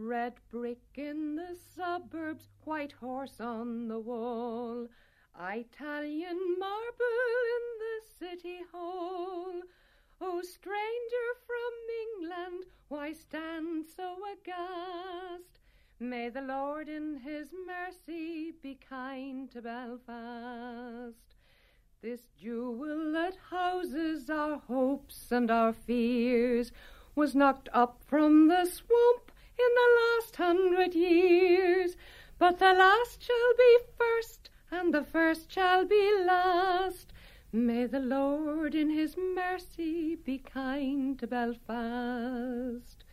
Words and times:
Red 0.00 0.34
brick 0.48 0.78
in 0.94 1.34
the 1.34 1.56
suburbs, 1.74 2.46
white 2.62 2.92
horse 2.92 3.40
on 3.40 3.88
the 3.88 3.98
wall, 3.98 4.86
Italian 5.36 6.56
marble 6.56 7.28
in 7.56 7.64
the 7.80 8.00
city 8.16 8.60
hall. 8.70 9.60
O 10.20 10.40
stranger 10.42 11.28
from 11.44 12.22
England, 12.22 12.66
why 12.86 13.12
stand 13.12 13.86
so 13.86 14.18
aghast? 14.32 15.58
May 15.98 16.28
the 16.28 16.42
Lord 16.42 16.88
in 16.88 17.16
his 17.16 17.48
mercy 17.66 18.52
be 18.62 18.76
kind 18.76 19.50
to 19.50 19.60
Belfast. 19.60 21.34
This 22.02 22.20
jewel 22.40 23.10
that 23.14 23.36
houses 23.50 24.30
our 24.30 24.58
hopes 24.58 25.32
and 25.32 25.50
our 25.50 25.72
fears 25.72 26.70
was 27.16 27.34
knocked 27.34 27.68
up 27.72 28.04
from 28.06 28.46
the 28.46 28.64
swamp 28.64 29.27
in 29.58 29.74
the 29.74 29.90
last 30.00 30.36
hundred 30.36 30.94
years. 30.94 31.96
But 32.38 32.58
the 32.58 32.72
last 32.72 33.22
shall 33.22 33.54
be 33.56 33.78
first, 33.96 34.50
and 34.70 34.94
the 34.94 35.04
first 35.04 35.50
shall 35.52 35.84
be 35.84 36.24
last. 36.24 37.12
May 37.52 37.86
the 37.86 38.00
Lord 38.00 38.74
in 38.74 38.90
his 38.90 39.16
mercy 39.16 40.14
be 40.14 40.38
kind 40.38 41.18
to 41.18 41.26
Belfast. 41.26 43.04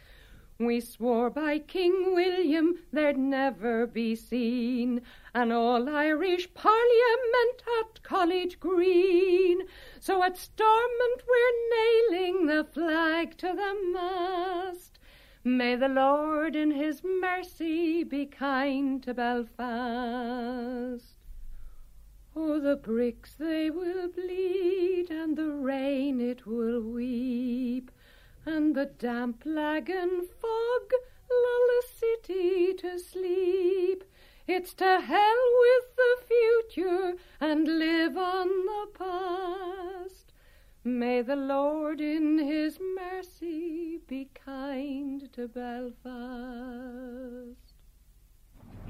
We 0.57 0.79
swore 0.79 1.29
by 1.29 1.59
King 1.59 2.13
William 2.15 2.79
there'd 2.93 3.17
never 3.17 3.85
be 3.85 4.15
seen 4.15 5.01
an 5.33 5.51
all 5.51 5.89
Irish 5.89 6.53
Parliament 6.53 7.61
at 7.81 8.03
College 8.03 8.57
Green. 8.59 9.63
So 9.99 10.23
at 10.23 10.37
Stormont 10.37 11.23
we're 11.27 12.11
nailing 12.11 12.45
the 12.45 12.63
flag 12.63 13.37
to 13.39 13.47
the 13.47 13.75
mast. 13.91 14.94
May 15.45 15.75
the 15.75 15.87
Lord 15.87 16.55
in 16.55 16.71
his 16.71 17.03
mercy 17.03 18.03
be 18.03 18.25
kind 18.25 19.01
to 19.03 19.13
Belfast. 19.13 19.55
Oh, 22.35 22.59
the 22.59 22.75
bricks 22.75 23.35
they 23.37 23.69
will 23.69 24.09
bleed, 24.09 25.09
and 25.09 25.37
the 25.37 25.51
rain 25.51 26.19
it 26.19 26.45
will 26.45 26.81
weep 26.81 27.91
and 28.45 28.75
the 28.75 28.85
damp 28.85 29.41
Lagan 29.43 30.21
fog 30.39 30.91
lull 31.29 31.67
the 31.67 31.83
city 31.99 32.73
to 32.73 32.99
sleep. 32.99 34.03
It's 34.47 34.73
to 34.75 35.01
hell 35.01 35.43
with 35.59 35.95
the 35.95 36.17
future 36.27 37.13
and 37.41 37.67
live 37.67 38.15
on. 38.17 38.64
May 40.87 41.23
the 41.23 41.35
Lord 41.35 41.99
in 41.99 42.37
his 42.37 42.77
mercy 42.95 44.01
be 44.07 44.29
kind 44.45 45.27
to 45.33 45.47
Belfast. 45.47 45.95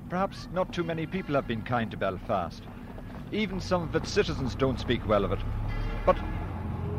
Perhaps 0.10 0.50
not 0.52 0.74
too 0.74 0.84
many 0.84 1.06
people 1.06 1.36
have 1.36 1.48
been 1.48 1.62
kind 1.62 1.90
to 1.92 1.96
Belfast. 1.96 2.64
Even 3.32 3.62
some 3.62 3.84
of 3.84 3.96
its 3.96 4.12
citizens 4.12 4.56
don't 4.56 4.78
speak 4.78 5.08
well 5.08 5.24
of 5.24 5.32
it. 5.32 5.40
But 6.06 6.18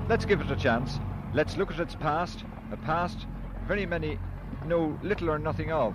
let's 0.09 0.25
give 0.25 0.41
it 0.41 0.51
a 0.51 0.57
chance. 0.57 0.99
Let's 1.35 1.59
look 1.59 1.71
at 1.71 1.79
its 1.79 1.95
past, 1.95 2.47
a 2.73 2.79
past 2.79 3.27
very 3.69 3.85
many 3.85 4.19
know 4.65 4.99
little 5.03 5.29
or 5.29 5.39
nothing 5.39 5.73
of. 5.73 5.95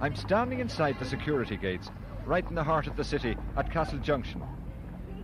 I'm 0.00 0.16
standing 0.16 0.58
inside 0.58 0.98
the 0.98 1.04
security 1.04 1.56
gates, 1.56 1.92
right 2.26 2.44
in 2.48 2.56
the 2.56 2.64
heart 2.64 2.88
of 2.88 2.96
the 2.96 3.04
city, 3.04 3.36
at 3.56 3.70
Castle 3.70 4.00
Junction. 4.00 4.42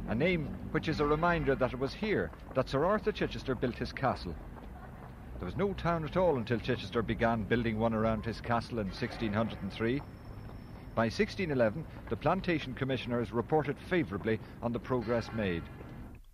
A 0.09 0.15
name 0.15 0.57
which 0.73 0.89
is 0.89 1.01
a 1.01 1.05
reminder 1.05 1.55
that 1.55 1.73
it 1.73 1.79
was 1.79 1.95
here 1.95 2.31
that 2.55 2.69
Sir 2.69 2.85
Arthur 2.85 3.13
Chichester 3.13 3.55
built 3.55 3.77
his 3.77 3.93
castle. 3.93 4.35
There 5.39 5.47
was 5.47 5.57
no 5.57 5.73
town 5.73 6.05
at 6.05 6.17
all 6.17 6.37
until 6.37 6.59
Chichester 6.59 7.03
began 7.03 7.43
building 7.43 7.79
one 7.79 7.95
around 7.95 8.25
his 8.25 8.41
castle 8.41 8.79
in 8.79 8.87
1603. 8.87 10.01
By 10.95 11.05
1611, 11.05 11.85
the 12.09 12.17
plantation 12.17 12.75
commissioners 12.75 13.33
reported 13.33 13.79
favourably 13.79 14.39
on 14.62 14.73
the 14.73 14.79
progress 14.79 15.31
made. 15.33 15.62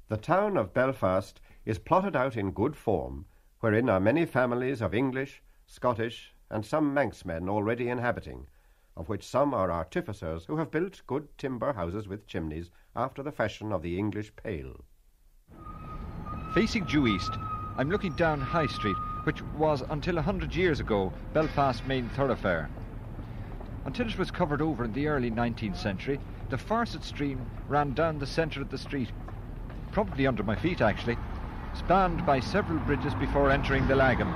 The 0.08 0.16
town 0.16 0.56
of 0.56 0.74
Belfast 0.74 1.40
is 1.64 1.78
plotted 1.78 2.16
out 2.16 2.36
in 2.36 2.50
good 2.50 2.76
form, 2.76 3.26
wherein 3.60 3.88
are 3.88 4.00
many 4.00 4.24
families 4.24 4.82
of 4.82 4.94
English, 4.94 5.42
Scottish, 5.66 6.34
and 6.50 6.64
some 6.64 6.94
Manxmen 6.94 7.48
already 7.48 7.88
inhabiting, 7.88 8.46
of 8.96 9.08
which 9.08 9.26
some 9.26 9.52
are 9.52 9.70
artificers 9.70 10.44
who 10.46 10.56
have 10.56 10.70
built 10.70 11.02
good 11.06 11.26
timber 11.38 11.72
houses 11.72 12.06
with 12.08 12.26
chimneys 12.26 12.70
after 12.96 13.22
the 13.22 13.32
fashion 13.32 13.72
of 13.72 13.82
the 13.82 13.98
English 13.98 14.32
pale. 14.42 14.80
Facing 16.54 16.84
due 16.84 17.06
east, 17.06 17.32
I'm 17.76 17.90
looking 17.90 18.14
down 18.14 18.40
High 18.40 18.66
Street, 18.66 18.96
which 19.24 19.42
was 19.58 19.82
until 19.90 20.18
a 20.18 20.22
hundred 20.22 20.54
years 20.54 20.80
ago 20.80 21.12
Belfast's 21.34 21.86
main 21.86 22.08
thoroughfare. 22.10 22.70
Until 23.84 24.08
it 24.08 24.18
was 24.18 24.30
covered 24.30 24.62
over 24.62 24.84
in 24.84 24.92
the 24.92 25.06
early 25.06 25.30
19th 25.30 25.76
century, 25.76 26.18
the 26.48 26.56
Farset 26.56 27.04
stream 27.04 27.46
ran 27.68 27.92
down 27.92 28.18
the 28.18 28.26
centre 28.26 28.62
of 28.62 28.70
the 28.70 28.78
street, 28.78 29.10
probably 29.92 30.26
under 30.26 30.42
my 30.42 30.56
feet 30.56 30.80
actually, 30.80 31.18
spanned 31.74 32.24
by 32.24 32.40
several 32.40 32.78
bridges 32.80 33.14
before 33.14 33.50
entering 33.50 33.86
the 33.86 33.94
Lagan. 33.94 34.32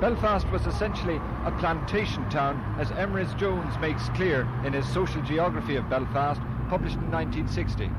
Belfast 0.00 0.48
was 0.50 0.66
essentially 0.66 1.20
a 1.44 1.54
plantation 1.58 2.28
town, 2.30 2.60
as 2.78 2.90
Emrys 2.90 3.36
Jones 3.38 3.78
makes 3.78 4.08
clear 4.10 4.48
in 4.64 4.72
his 4.72 4.88
Social 4.88 5.22
Geography 5.22 5.76
of 5.76 5.88
Belfast, 5.88 6.40
published 6.72 6.96
in 6.96 7.10
1960. 7.10 7.90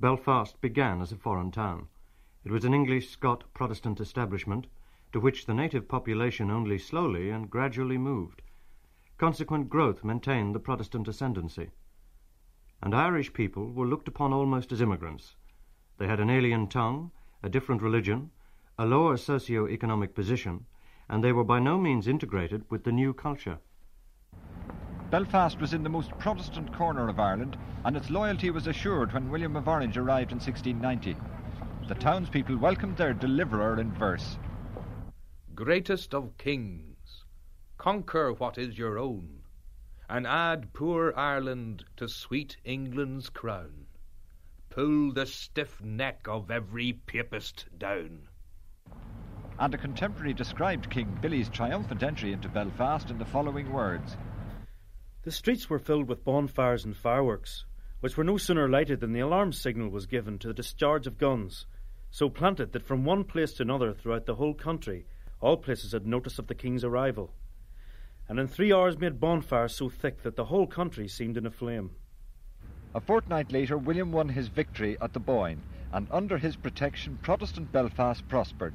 Belfast 0.00 0.60
began 0.60 1.00
as 1.00 1.12
a 1.12 1.16
foreign 1.16 1.52
town. 1.52 1.86
It 2.44 2.50
was 2.50 2.64
an 2.64 2.74
English-Scot 2.74 3.44
Protestant 3.54 4.00
establishment 4.00 4.66
to 5.12 5.20
which 5.20 5.46
the 5.46 5.54
native 5.54 5.86
population 5.86 6.50
only 6.50 6.78
slowly 6.78 7.30
and 7.30 7.48
gradually 7.48 7.96
moved. 7.96 8.42
Consequent 9.18 9.68
growth 9.68 10.02
maintained 10.02 10.52
the 10.52 10.58
Protestant 10.58 11.06
ascendancy. 11.06 11.70
And 12.82 12.92
Irish 12.92 13.32
people 13.32 13.70
were 13.70 13.86
looked 13.86 14.08
upon 14.08 14.32
almost 14.32 14.72
as 14.72 14.80
immigrants. 14.80 15.36
They 15.98 16.08
had 16.08 16.18
an 16.18 16.28
alien 16.28 16.66
tongue, 16.66 17.12
a 17.40 17.48
different 17.48 17.82
religion, 17.82 18.32
a 18.80 18.84
lower 18.84 19.16
socio-economic 19.16 20.12
position, 20.12 20.66
and 21.08 21.22
they 21.22 21.32
were 21.32 21.44
by 21.44 21.60
no 21.60 21.78
means 21.78 22.08
integrated 22.08 22.64
with 22.68 22.82
the 22.82 22.90
new 22.90 23.14
culture. 23.14 23.60
Belfast 25.10 25.60
was 25.60 25.72
in 25.72 25.82
the 25.82 25.88
most 25.88 26.16
Protestant 26.18 26.70
corner 26.70 27.08
of 27.08 27.18
Ireland, 27.18 27.56
and 27.84 27.96
its 27.96 28.10
loyalty 28.10 28.48
was 28.48 28.68
assured 28.68 29.12
when 29.12 29.28
William 29.28 29.56
of 29.56 29.66
Orange 29.66 29.98
arrived 29.98 30.30
in 30.30 30.36
1690. 30.36 31.16
The 31.88 31.96
townspeople 31.96 32.58
welcomed 32.58 32.96
their 32.96 33.12
deliverer 33.12 33.80
in 33.80 33.92
verse. 33.92 34.38
Greatest 35.52 36.14
of 36.14 36.38
kings, 36.38 37.24
conquer 37.76 38.32
what 38.32 38.56
is 38.56 38.78
your 38.78 38.98
own, 38.98 39.40
and 40.08 40.28
add 40.28 40.72
poor 40.74 41.12
Ireland 41.16 41.84
to 41.96 42.08
sweet 42.08 42.58
England's 42.64 43.30
crown 43.30 43.86
pull 44.70 45.12
the 45.12 45.26
stiff 45.26 45.82
neck 45.82 46.28
of 46.28 46.52
every 46.52 46.92
papist 46.92 47.66
down. 47.76 48.28
And 49.58 49.74
a 49.74 49.78
contemporary 49.78 50.34
described 50.34 50.88
King 50.88 51.16
Billy's 51.20 51.48
triumphant 51.48 52.04
entry 52.04 52.32
into 52.32 52.48
Belfast 52.48 53.10
in 53.10 53.18
the 53.18 53.24
following 53.24 53.72
words 53.72 54.16
The 55.22 55.30
streets 55.30 55.68
were 55.68 55.78
filled 55.78 56.08
with 56.08 56.24
bonfires 56.24 56.86
and 56.86 56.96
fireworks, 56.96 57.66
which 58.00 58.16
were 58.16 58.24
no 58.24 58.38
sooner 58.38 58.68
lighted 58.70 59.00
than 59.00 59.12
the 59.12 59.20
alarm 59.20 59.52
signal 59.52 59.90
was 59.90 60.06
given 60.06 60.38
to 60.38 60.48
the 60.48 60.54
discharge 60.54 61.06
of 61.06 61.18
guns, 61.18 61.66
so 62.10 62.30
planted 62.30 62.72
that 62.72 62.86
from 62.86 63.04
one 63.04 63.24
place 63.24 63.52
to 63.54 63.62
another 63.62 63.92
throughout 63.92 64.24
the 64.24 64.36
whole 64.36 64.54
country 64.54 65.04
all 65.40 65.58
places 65.58 65.92
had 65.92 66.06
notice 66.06 66.38
of 66.38 66.46
the 66.46 66.54
king's 66.54 66.84
arrival. 66.84 67.34
And 68.28 68.38
in 68.38 68.48
three 68.48 68.72
hours 68.72 68.98
made 68.98 69.20
bonfires 69.20 69.76
so 69.76 69.90
thick 69.90 70.22
that 70.22 70.36
the 70.36 70.46
whole 70.46 70.66
country 70.66 71.06
seemed 71.06 71.36
in 71.36 71.44
a 71.44 71.50
flame. 71.50 71.90
A 72.94 73.00
fortnight 73.00 73.52
later, 73.52 73.76
William 73.76 74.12
won 74.12 74.30
his 74.30 74.48
victory 74.48 74.96
at 75.00 75.12
the 75.12 75.20
Boyne, 75.20 75.60
and 75.92 76.08
under 76.10 76.38
his 76.38 76.56
protection, 76.56 77.18
Protestant 77.20 77.70
Belfast 77.72 78.26
prospered. 78.26 78.74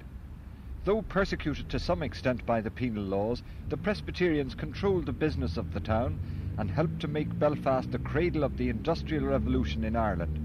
Though 0.86 1.02
persecuted 1.02 1.68
to 1.70 1.80
some 1.80 2.04
extent 2.04 2.46
by 2.46 2.62
the 2.62 2.70
penal 2.70 3.04
laws, 3.04 3.42
the 3.70 3.78
Presbyterians 3.78 4.54
controlled 4.54 5.08
the 5.08 5.14
business 5.14 5.58
of 5.58 5.72
the 5.72 5.80
town 5.80 6.20
and 6.60 6.70
helped 6.70 7.00
to 7.00 7.08
make 7.08 7.40
Belfast 7.40 7.90
the 7.90 7.98
cradle 7.98 8.44
of 8.44 8.56
the 8.56 8.70
Industrial 8.70 9.26
Revolution 9.26 9.84
in 9.84 9.96
Ireland. 9.96 10.38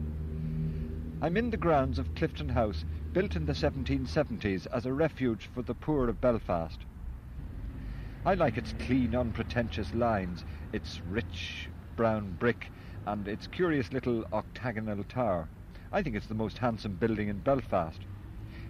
I'm 1.20 1.37
in 1.37 1.50
the 1.50 1.59
grounds 1.59 1.99
of 1.99 2.14
Clifton 2.14 2.49
House, 2.49 2.87
built 3.12 3.37
in 3.37 3.44
the 3.44 3.53
1770s 3.53 4.67
as 4.73 4.87
a 4.87 4.94
refuge 4.94 5.44
for 5.44 5.61
the 5.61 5.75
poor 5.75 6.09
of 6.09 6.23
Belfast. 6.23 6.87
I 8.25 8.32
like 8.32 8.56
its 8.56 8.73
clean, 8.73 9.14
unpretentious 9.14 9.93
lines, 9.93 10.43
its 10.73 11.03
rich 11.03 11.69
brown 11.97 12.32
brick, 12.37 12.73
and 13.05 13.29
its 13.29 13.47
curious 13.47 13.93
little 13.93 14.25
octagonal 14.32 15.05
tower. 15.05 15.50
I 15.93 16.03
think 16.03 16.17
it's 16.17 16.29
the 16.29 16.35
most 16.35 16.56
handsome 16.56 16.94
building 16.94 17.29
in 17.29 17.41
Belfast. 17.41 18.06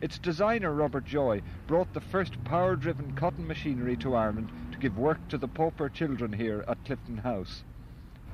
Its 0.01 0.19
designer, 0.19 0.73
Robert 0.73 1.05
Joy, 1.05 1.43
brought 1.67 1.93
the 1.93 2.01
first 2.01 2.43
power 2.43 2.75
driven 2.75 3.13
cotton 3.13 3.47
machinery 3.47 3.99
to 3.99 4.15
Ireland 4.15 4.51
to 4.73 4.79
give 4.79 4.97
work 4.97 5.21
to 5.29 5.37
the 5.37 5.47
pauper 5.47 5.91
children 5.91 6.33
here 6.33 6.65
at 6.67 6.83
Clifton 6.85 7.19
House. 7.19 7.65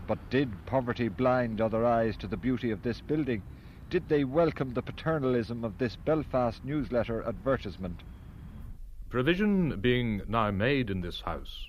But 0.07 0.21
did 0.31 0.65
poverty 0.65 1.09
blind 1.09 1.61
other 1.61 1.85
eyes 1.85 2.17
to 2.19 2.29
the 2.29 2.37
beauty 2.37 2.71
of 2.71 2.83
this 2.83 3.01
building? 3.01 3.43
Did 3.91 4.09
they 4.09 4.23
welcome 4.23 4.75
the 4.75 4.83
paternalism 4.83 5.65
of 5.65 5.79
this 5.79 5.97
Belfast 5.97 6.65
newsletter 6.65 7.27
advertisement? 7.27 8.05
Provision 9.09 9.81
being 9.81 10.23
now 10.29 10.53
made 10.53 10.89
in 10.89 11.01
this 11.01 11.21
house 11.23 11.67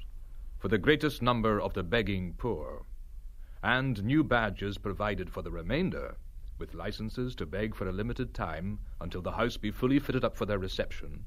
for 0.60 0.68
the 0.68 0.78
greatest 0.78 1.24
number 1.24 1.60
of 1.60 1.74
the 1.74 1.84
begging 1.84 2.36
poor, 2.38 2.86
and 3.64 4.04
new 4.04 4.24
badges 4.24 4.78
provided 4.78 5.32
for 5.32 5.42
the 5.42 5.52
remainder, 5.52 6.18
with 6.58 6.74
licenses 6.74 7.36
to 7.36 7.46
beg 7.46 7.76
for 7.76 7.88
a 7.88 7.92
limited 7.92 8.34
time 8.34 8.80
until 9.00 9.22
the 9.22 9.32
house 9.32 9.58
be 9.58 9.72
fully 9.72 10.00
fitted 10.00 10.24
up 10.24 10.36
for 10.36 10.46
their 10.46 10.60
reception, 10.60 11.26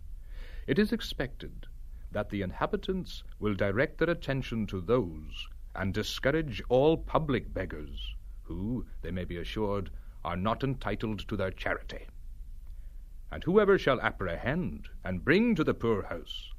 it 0.66 0.78
is 0.78 0.92
expected 0.92 1.66
that 2.12 2.30
the 2.30 2.42
inhabitants 2.42 3.22
will 3.38 3.54
direct 3.54 3.98
their 3.98 4.10
attention 4.10 4.66
to 4.66 4.80
those 4.80 5.48
and 5.74 5.94
discourage 5.94 6.62
all 6.68 6.96
public 6.96 7.52
beggars, 7.54 8.14
who, 8.42 8.84
they 9.02 9.10
may 9.10 9.24
be 9.24 9.36
assured, 9.36 9.90
are 10.24 10.36
not 10.36 10.64
entitled 10.64 11.26
to 11.28 11.36
their 11.36 11.50
charity. 11.50 12.06
And 13.30 13.44
whoever 13.44 13.78
shall 13.78 14.00
apprehend 14.00 14.88
and 15.04 15.24
bring 15.24 15.54
to 15.54 15.64
the 15.64 15.74
poorhouse 15.74 16.52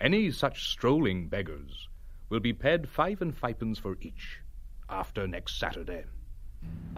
any 0.00 0.30
such 0.30 0.68
strolling 0.70 1.28
beggars 1.28 1.88
will 2.28 2.40
be 2.40 2.52
paid 2.52 2.88
five 2.88 3.20
and 3.22 3.34
fivepence 3.34 3.78
for 3.78 3.96
each 4.00 4.40
after 4.88 5.26
next 5.26 5.58
Saturday. 5.58 6.04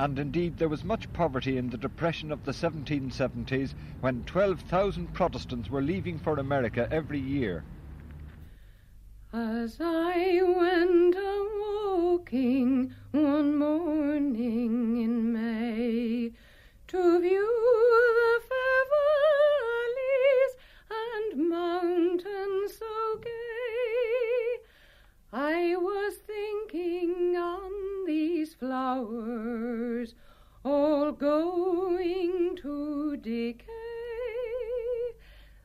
And 0.00 0.18
indeed, 0.18 0.56
there 0.56 0.70
was 0.70 0.82
much 0.82 1.12
poverty 1.12 1.58
in 1.58 1.68
the 1.68 1.76
depression 1.76 2.32
of 2.32 2.44
the 2.44 2.52
1770s 2.52 3.74
when 4.00 4.24
12,000 4.24 5.12
Protestants 5.12 5.68
were 5.68 5.82
leaving 5.82 6.18
for 6.18 6.38
America 6.38 6.88
every 6.90 7.20
year. 7.20 7.64
As 9.32 9.76
I 9.78 10.40
went 10.42 11.14
a 11.14 11.48
walking 11.60 12.94
one 13.12 13.58
morning 13.58 14.96
in 15.02 15.32
May 15.34 16.32
to 16.88 17.20
view 17.20 17.46
the 18.16 18.40
fair 18.48 18.84
valleys 19.76 20.54
and 20.90 21.48
mountains 21.50 22.78
so 22.78 23.20
gay, 23.22 24.62
I 25.32 25.76
was 25.76 26.16
thinking 26.26 27.36
on 27.36 27.79
these 28.40 28.54
flowers 28.54 30.14
all 30.64 31.12
going 31.12 32.56
to 32.56 33.14
decay 33.18 33.66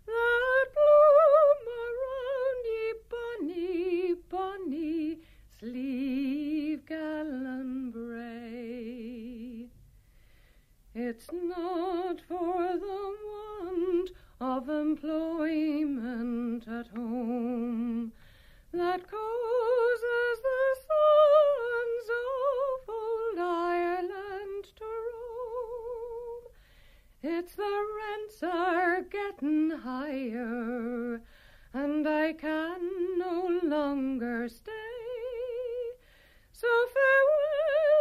that 0.06 0.66
bloom 0.76 1.62
around 1.88 2.66
ye 2.66 2.94
bonny, 3.10 4.14
bonny 4.30 5.20
Slieve 5.58 6.86
Gallion 6.86 7.94
brae. 7.94 9.70
It's 10.94 11.32
not 11.32 12.20
for 12.28 12.78
the 12.86 13.16
want 13.30 14.12
of 14.42 14.68
employment 14.68 16.68
at 16.68 16.88
home 16.88 18.12
that 18.74 19.10
causes 19.10 20.38
the 20.44 20.76
sons 20.76 21.85
of 22.10 22.90
old 22.90 23.40
Ireland 23.40 24.66
to 24.76 24.84
roam. 24.84 26.44
It's 27.22 27.56
the 27.56 27.86
rents 28.00 28.44
are 28.44 29.02
getting 29.02 29.72
higher, 29.72 31.22
and 31.74 32.08
I 32.08 32.34
can 32.34 33.18
no 33.18 33.60
longer 33.64 34.48
stay. 34.48 34.72
So 36.52 36.68
farewell 36.94 37.95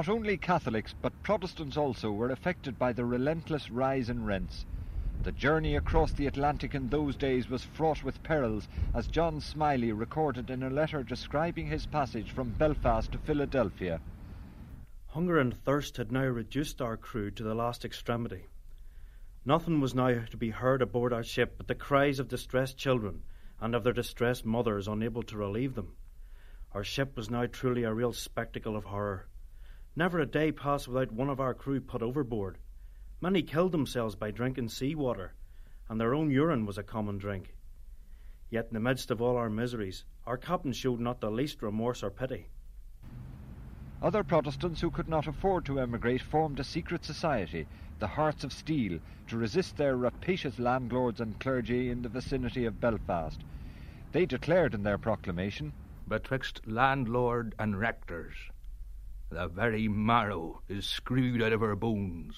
Not 0.00 0.08
only 0.08 0.38
Catholics, 0.38 0.94
but 1.02 1.22
Protestants 1.22 1.76
also 1.76 2.10
were 2.10 2.30
affected 2.30 2.78
by 2.78 2.90
the 2.90 3.04
relentless 3.04 3.70
rise 3.70 4.08
in 4.08 4.24
rents. 4.24 4.64
The 5.24 5.32
journey 5.32 5.76
across 5.76 6.10
the 6.10 6.26
Atlantic 6.26 6.74
in 6.74 6.88
those 6.88 7.16
days 7.16 7.50
was 7.50 7.64
fraught 7.64 8.02
with 8.02 8.22
perils, 8.22 8.66
as 8.94 9.06
John 9.06 9.42
Smiley 9.42 9.92
recorded 9.92 10.48
in 10.48 10.62
a 10.62 10.70
letter 10.70 11.02
describing 11.02 11.66
his 11.66 11.84
passage 11.84 12.30
from 12.30 12.48
Belfast 12.48 13.12
to 13.12 13.18
Philadelphia. 13.18 14.00
Hunger 15.08 15.38
and 15.38 15.54
thirst 15.54 15.98
had 15.98 16.10
now 16.10 16.24
reduced 16.24 16.80
our 16.80 16.96
crew 16.96 17.30
to 17.32 17.42
the 17.42 17.54
last 17.54 17.84
extremity. 17.84 18.46
Nothing 19.44 19.82
was 19.82 19.94
now 19.94 20.24
to 20.30 20.36
be 20.38 20.48
heard 20.48 20.80
aboard 20.80 21.12
our 21.12 21.24
ship 21.24 21.56
but 21.58 21.68
the 21.68 21.74
cries 21.74 22.18
of 22.18 22.26
distressed 22.26 22.78
children 22.78 23.22
and 23.60 23.74
of 23.74 23.84
their 23.84 23.92
distressed 23.92 24.46
mothers 24.46 24.88
unable 24.88 25.24
to 25.24 25.36
relieve 25.36 25.74
them. 25.74 25.94
Our 26.72 26.84
ship 26.84 27.18
was 27.18 27.28
now 27.28 27.44
truly 27.44 27.82
a 27.82 27.92
real 27.92 28.14
spectacle 28.14 28.76
of 28.76 28.84
horror. 28.84 29.26
Never 30.00 30.18
a 30.18 30.24
day 30.24 30.50
passed 30.50 30.88
without 30.88 31.12
one 31.12 31.28
of 31.28 31.40
our 31.40 31.52
crew 31.52 31.78
put 31.78 32.00
overboard. 32.00 32.56
Many 33.20 33.42
killed 33.42 33.72
themselves 33.72 34.16
by 34.16 34.30
drinking 34.30 34.70
sea 34.70 34.94
water, 34.94 35.34
and 35.90 36.00
their 36.00 36.14
own 36.14 36.30
urine 36.30 36.64
was 36.64 36.78
a 36.78 36.82
common 36.82 37.18
drink. 37.18 37.54
Yet 38.48 38.68
in 38.68 38.72
the 38.72 38.80
midst 38.80 39.10
of 39.10 39.20
all 39.20 39.36
our 39.36 39.50
miseries, 39.50 40.06
our 40.26 40.38
captain 40.38 40.72
showed 40.72 41.00
not 41.00 41.20
the 41.20 41.30
least 41.30 41.60
remorse 41.60 42.02
or 42.02 42.08
pity. 42.08 42.48
Other 44.00 44.24
Protestants 44.24 44.80
who 44.80 44.90
could 44.90 45.06
not 45.06 45.26
afford 45.26 45.66
to 45.66 45.78
emigrate 45.78 46.22
formed 46.22 46.58
a 46.60 46.64
secret 46.64 47.04
society, 47.04 47.66
the 47.98 48.06
Hearts 48.06 48.42
of 48.42 48.54
Steel, 48.54 49.00
to 49.28 49.36
resist 49.36 49.76
their 49.76 49.98
rapacious 49.98 50.58
landlords 50.58 51.20
and 51.20 51.38
clergy 51.38 51.90
in 51.90 52.00
the 52.00 52.08
vicinity 52.08 52.64
of 52.64 52.80
Belfast. 52.80 53.42
They 54.12 54.24
declared 54.24 54.72
in 54.72 54.82
their 54.82 54.96
proclamation, 54.96 55.74
Betwixt 56.08 56.66
landlord 56.66 57.54
and 57.58 57.78
rectors, 57.78 58.34
the 59.30 59.46
very 59.46 59.86
marrow 59.86 60.60
is 60.68 60.84
screwed 60.84 61.40
out 61.40 61.52
of 61.52 61.62
our 61.62 61.76
bones, 61.76 62.36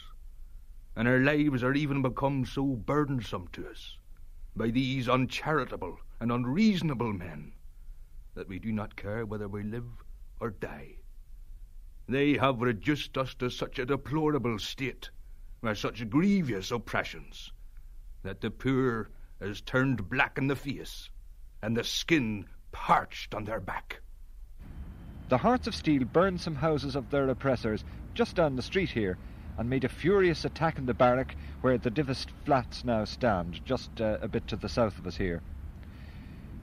and 0.95 1.09
our 1.09 1.21
lives 1.21 1.63
are 1.63 1.73
even 1.73 2.03
become 2.03 2.45
so 2.45 2.65
burdensome 2.65 3.49
to 3.49 3.67
us 3.67 3.97
by 4.55 4.71
these 4.71 5.09
uncharitable 5.09 5.99
and 6.21 6.31
unreasonable 6.31 7.13
men 7.15 7.53
that 8.35 8.47
we 8.47 8.59
do 8.59 8.71
not 8.71 8.95
care 8.95 9.25
whether 9.25 9.49
we 9.49 9.63
live 9.63 9.87
or 10.39 10.51
die. 10.51 10.95
They 12.07 12.35
have 12.35 12.61
reduced 12.61 13.17
us 13.17 13.35
to 13.37 13.49
such 13.49 13.79
a 13.79 13.87
deplorable 13.87 14.59
state, 14.59 15.09
by 15.63 15.73
such 15.73 16.11
grievous 16.11 16.71
oppressions, 16.71 17.53
that 18.23 18.43
the 18.43 18.51
poor 18.51 19.09
is 19.41 19.63
turned 19.63 20.11
black 20.11 20.37
in 20.37 20.47
the 20.47 20.57
face, 20.57 21.09
and 21.63 21.75
the 21.75 21.85
skin 21.85 22.47
parched 22.71 23.35
on 23.35 23.45
their 23.45 23.61
back. 23.61 24.03
The 25.29 25.39
Hearts 25.39 25.67
of 25.67 25.75
Steel 25.75 26.05
burned 26.05 26.41
some 26.41 26.57
houses 26.57 26.97
of 26.97 27.11
their 27.11 27.29
oppressors 27.29 27.85
just 28.15 28.37
down 28.37 28.57
the 28.57 28.63
street 28.63 28.91
here, 28.91 29.17
and 29.57 29.69
made 29.69 29.85
a 29.85 29.89
furious 29.89 30.45
attack 30.45 30.79
in 30.79 30.87
the 30.87 30.95
barrack 30.95 31.37
where 31.61 31.79
the 31.79 31.91
Divis 31.91 32.27
flats 32.45 32.85
now 32.85 33.05
stand, 33.05 33.61
just 33.65 34.01
uh, 34.01 34.19
a 34.21 34.29
bit 34.29 34.47
to 34.49 34.57
the 34.57 34.69
south 34.69 34.99
of 34.99 35.07
us 35.07 35.17
here. 35.17 35.41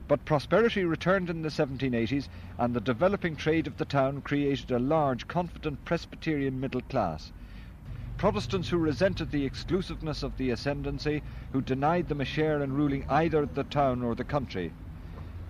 But 0.08 0.26
prosperity 0.26 0.84
returned 0.84 1.30
in 1.30 1.42
the 1.42 1.50
1780s, 1.50 2.28
and 2.58 2.74
the 2.74 2.82
developing 2.82 3.36
trade 3.36 3.68
of 3.68 3.78
the 3.78 3.86
town 3.86 4.22
created 4.22 4.72
a 4.72 4.80
large, 4.80 5.28
confident 5.28 5.86
Presbyterian 5.86 6.60
middle 6.60 6.82
class. 6.82 7.32
Protestants 8.18 8.70
who 8.70 8.78
resented 8.78 9.32
the 9.32 9.46
exclusiveness 9.46 10.24
of 10.24 10.38
the 10.38 10.50
ascendancy, 10.50 11.22
who 11.54 11.62
denied 11.62 12.10
them 12.10 12.22
a 12.22 12.26
share 12.26 12.62
in 12.62 12.74
ruling 12.74 13.06
either 13.08 13.46
the 13.46 13.64
town 13.64 14.04
or 14.04 14.16
the 14.16 14.24
country. 14.24 14.74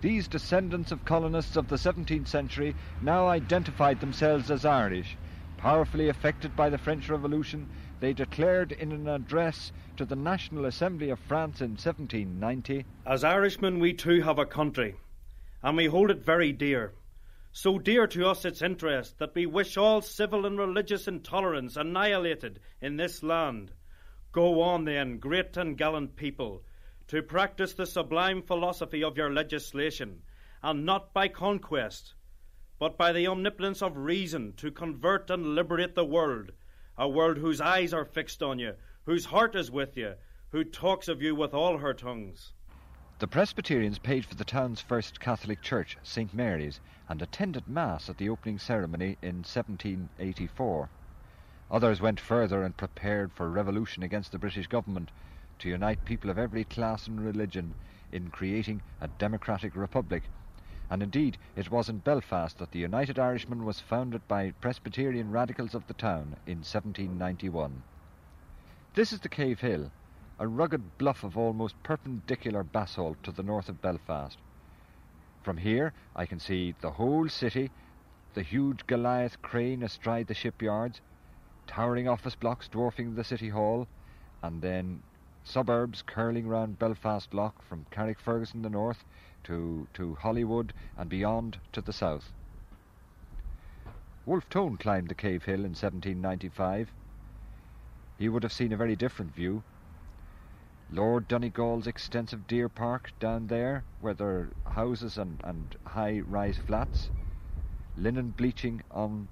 These 0.01 0.29
descendants 0.29 0.94
of 0.94 1.03
colonists 1.03 1.58
of 1.58 1.68
the 1.68 1.75
17th 1.75 2.29
century 2.29 2.74
now 3.01 3.27
identified 3.27 4.00
themselves 4.00 4.50
as 4.50 4.63
Irish. 4.63 5.18
Powerfully 5.58 6.08
affected 6.08 6.56
by 6.56 6.70
the 6.70 6.77
French 6.77 7.10
Revolution, 7.10 7.68
they 8.00 8.13
declared 8.13 8.72
in 8.72 8.94
an 8.94 9.10
address 9.10 9.74
to 9.98 10.06
the 10.06 10.15
National 10.15 10.63
Assembly 10.63 11.10
of 11.10 11.20
France 11.20 11.60
in 11.60 11.72
1790 11.72 12.86
As 13.06 13.25
Irishmen, 13.25 13.79
we 13.79 13.91
too 13.91 14.22
have 14.22 14.39
a 14.39 14.46
country, 14.46 14.96
and 15.62 15.75
we 15.75 15.88
hold 15.88 16.12
it 16.12 16.24
very 16.24 16.53
dear. 16.53 16.94
so 17.51 17.77
dear 17.77 18.08
to 18.08 18.25
us 18.25 18.46
its 18.46 18.62
interest 18.62 19.20
that 19.20 19.36
we 19.36 19.46
wish 19.46 19.75
all 19.75 20.01
civil 20.01 20.46
and 20.46 20.58
religious 20.58 21.10
intolerance 21.10 21.75
annihilated 21.75 22.62
in 22.79 22.96
this 22.96 23.22
land. 23.22 23.74
Go 24.32 24.62
on, 24.62 24.86
then, 24.86 25.18
great 25.18 25.58
and 25.58 25.77
gallant 25.77 26.15
people, 26.15 26.63
to 27.10 27.24
practice 27.24 27.74
the 27.74 27.88
sublime 27.88 28.39
philosophy 28.44 29.04
of 29.04 29.18
your 29.18 29.34
legislation, 29.34 30.22
and 30.62 30.86
not 30.86 31.12
by 31.12 31.28
conquest, 31.28 32.13
but 32.78 33.00
by 33.00 33.12
the 33.12 33.25
omnipotence 33.25 33.82
of 33.82 33.98
reason 33.98 34.54
to 34.54 34.70
convert 34.70 35.32
and 35.32 35.56
liberate 35.56 35.96
the 35.96 36.06
world, 36.06 36.51
a 37.00 37.10
world 37.10 37.39
whose 37.39 37.60
eyes 37.60 37.94
are 37.94 38.06
fixed 38.06 38.44
on 38.44 38.60
you, 38.60 38.75
whose 39.06 39.25
heart 39.25 39.56
is 39.56 39.72
with 39.72 39.98
you, 39.98 40.13
who 40.50 40.63
talks 40.63 41.08
of 41.08 41.20
you 41.20 41.34
with 41.34 41.51
all 41.51 41.80
her 41.80 41.96
tongues. 41.96 42.54
The 43.18 43.28
Presbyterians 43.28 43.98
paid 43.98 44.24
for 44.24 44.36
the 44.36 44.46
town's 44.46 44.80
first 44.80 45.20
Catholic 45.20 45.63
church, 45.63 45.98
St. 46.04 46.32
Mary's, 46.32 46.80
and 47.10 47.24
attended 47.24 47.68
Mass 47.68 48.08
at 48.08 48.20
the 48.20 48.30
opening 48.30 48.60
ceremony 48.60 49.18
in 49.24 49.38
1784. 49.38 50.89
Others 51.72 52.01
went 52.01 52.20
further 52.20 52.62
and 52.62 52.78
prepared 52.78 53.34
for 53.34 53.50
revolution 53.50 54.04
against 54.04 54.32
the 54.32 54.38
British 54.38 54.68
government 54.68 55.10
to 55.60 55.70
unite 55.70 56.04
people 56.06 56.30
of 56.30 56.38
every 56.38 56.63
class 56.63 57.08
and 57.08 57.24
religion 57.24 57.74
in 58.12 58.30
creating 58.30 58.82
a 59.01 59.08
democratic 59.08 59.75
republic. 59.75 60.24
And 60.89 61.04
indeed, 61.04 61.38
it 61.56 61.70
was 61.70 61.89
in 61.89 62.00
Belfast 62.00 62.58
that 62.58 62.72
the 62.72 62.80
United 62.80 63.20
Irishmen 63.20 63.63
was 63.63 63.80
founded 63.80 64.28
by 64.28 64.51
Presbyterian 64.60 65.32
radicals 65.32 65.75
of 65.75 65.86
the 65.88 65.94
town 65.94 66.36
in 66.48 66.60
1791. 66.60 67.84
This 68.96 69.13
is 69.13 69.20
the 69.20 69.30
Cave 69.30 69.60
Hill, 69.60 69.92
a 70.39 70.48
rugged 70.48 70.98
bluff 70.98 71.24
of 71.24 71.38
almost 71.38 71.82
perpendicular 71.84 72.63
basalt 72.63 73.22
to 73.24 73.32
the 73.32 73.44
north 73.44 73.70
of 73.70 73.82
Belfast. 73.82 74.38
From 75.44 75.58
here 75.58 75.94
I 76.16 76.25
can 76.25 76.39
see 76.39 76.74
the 76.82 76.92
whole 76.92 77.30
city, 77.30 77.70
the 78.34 78.42
huge 78.42 78.88
Goliath 78.88 79.42
crane 79.42 79.84
astride 79.84 80.28
the 80.28 80.34
shipyards, 80.34 81.01
towering 81.68 82.08
office 82.08 82.36
blocks 82.36 82.68
dwarfing 82.68 83.13
the 83.13 83.24
City 83.24 83.50
Hall, 83.50 83.88
and 84.42 84.62
then 84.62 85.04
suburbs 85.43 86.01
curling 86.01 86.48
round 86.48 86.79
Belfast 86.79 87.34
Lough 87.34 87.53
from 87.67 87.86
Carrickfergus 87.91 88.53
in 88.53 88.62
the 88.62 88.69
north 88.69 89.03
to, 89.43 89.88
to 89.93 90.15
Holywood 90.15 90.74
and 90.98 91.10
beyond 91.10 91.58
to 91.72 91.81
the 91.81 91.93
south. 91.93 92.31
Wolfe 94.25 94.50
Tone 94.50 94.77
climbed 94.77 95.10
the 95.10 95.15
Cave 95.15 95.46
Hill 95.46 95.65
in 95.65 95.75
1795. 95.75 96.89
He 98.19 98.29
would 98.29 98.43
have 98.43 98.53
seen 98.53 98.74
a 98.74 98.77
very 98.77 98.96
different 98.96 99.34
view. 99.34 99.63
Lord 100.91 101.27
Donegall's 101.27 101.88
extensive 101.88 102.48
deer 102.48 102.67
park 102.67 103.12
down 103.19 103.48
there, 103.48 103.84
where 104.01 104.13
there 104.13 104.27
are 104.27 104.72
houses 104.72 105.17
and, 105.17 105.39
and 105.43 105.75
high 105.86 106.19
rise 106.19 106.58
flats, 106.58 107.10
linen 107.96 108.31
bleaching 108.31 108.81
on 108.91 109.27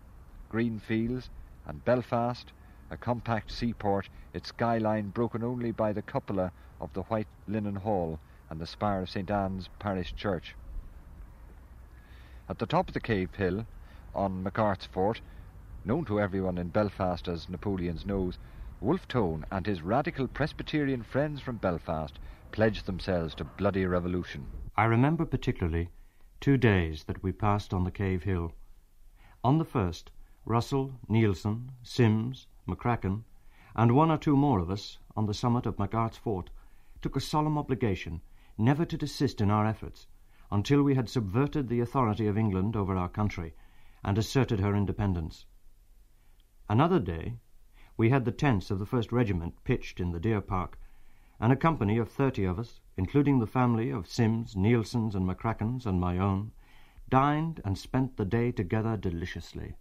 green 0.50 0.80
fields, 0.80 1.30
and 1.66 1.84
Belfast, 1.84 2.52
a 2.90 2.98
compact 2.98 3.52
seaport, 3.52 4.10
its 4.34 4.50
skyline 4.50 5.10
broken 5.10 5.44
only 5.44 5.72
by 5.72 5.92
the 5.92 6.02
cupola 6.02 6.52
of 6.80 6.94
the 6.94 7.04
White 7.04 7.28
Linen 7.48 7.76
Hall 7.76 8.20
and 8.50 8.60
the 8.60 8.68
spire 8.68 9.02
of 9.02 9.10
St 9.10 9.30
Anne's 9.30 9.70
Parish 9.80 10.16
Church. 10.16 10.56
At 12.50 12.60
the 12.60 12.66
top 12.66 12.88
of 12.88 12.94
the 12.94 13.02
Cave 13.02 13.36
Hill, 13.36 13.66
on 14.16 14.44
McArt's 14.44 14.86
Fort, 14.86 15.20
known 15.84 16.06
to 16.06 16.20
everyone 16.20 16.58
in 16.58 16.70
Belfast 16.70 17.28
as 17.28 17.50
Napoleon's 17.50 18.06
Nose, 18.06 18.38
Wolfe 18.80 19.08
Tone 19.08 19.46
and 19.52 19.66
his 19.66 19.82
radical 19.82 20.28
Presbyterian 20.28 21.04
friends 21.04 21.42
from 21.42 21.58
Belfast 21.58 22.20
pledged 22.52 22.86
themselves 22.86 23.36
to 23.36 23.44
bloody 23.44 23.86
revolution. 23.86 24.46
I 24.76 24.86
remember 24.86 25.26
particularly 25.26 25.90
two 26.40 26.58
days 26.58 27.04
that 27.06 27.22
we 27.24 27.32
passed 27.32 27.74
on 27.74 27.84
the 27.84 27.92
Cave 27.92 28.24
Hill. 28.24 28.54
On 29.44 29.58
the 29.58 29.66
first, 29.66 30.12
Russell, 30.46 30.94
Neilson, 31.10 31.70
Simms, 31.84 32.48
McCracken, 32.68 33.24
and 33.76 33.96
one 33.96 34.12
or 34.12 34.18
two 34.18 34.36
more 34.36 34.60
of 34.60 34.70
us 34.70 34.98
on 35.16 35.26
the 35.26 35.34
summit 35.34 35.66
of 35.66 35.78
McArt's 35.78 36.18
Fort 36.18 36.50
took 37.02 37.16
a 37.16 37.22
solemn 37.22 37.58
obligation 37.58 38.22
never 38.58 38.86
to 38.86 38.98
desist 38.98 39.40
in 39.40 39.50
our 39.50 39.66
efforts 39.66 40.08
until 40.52 40.84
we 40.84 40.96
had 40.96 41.10
subverted 41.10 41.70
the 41.70 41.80
authority 41.80 42.28
of 42.28 42.38
England 42.38 42.76
over 42.76 42.96
our 42.96 43.10
country 43.10 43.54
and 44.04 44.18
asserted 44.18 44.60
her 44.60 44.76
independence. 44.76 45.46
Another 46.70 47.00
day, 47.00 47.40
we 47.98 48.10
had 48.10 48.26
the 48.26 48.32
tents 48.32 48.70
of 48.70 48.80
the 48.80 48.86
first 48.86 49.12
regiment 49.12 49.64
pitched 49.64 50.00
in 50.00 50.12
the 50.12 50.20
deer 50.20 50.42
park, 50.42 50.80
and 51.40 51.52
a 51.52 51.56
company 51.56 51.98
of 51.98 52.10
thirty 52.10 52.46
of 52.46 52.60
us, 52.60 52.80
including 52.96 53.40
the 53.40 53.48
family 53.48 53.90
of 53.90 54.08
Simms, 54.08 54.56
Neilsons, 54.56 55.16
and 55.16 55.28
McCrackens, 55.28 55.86
and 55.86 56.00
my 56.00 56.18
own, 56.18 56.52
dined 57.10 57.62
and 57.64 57.78
spent 57.78 58.18
the 58.18 58.26
day 58.26 58.52
together 58.52 58.98
deliciously. 58.98 59.76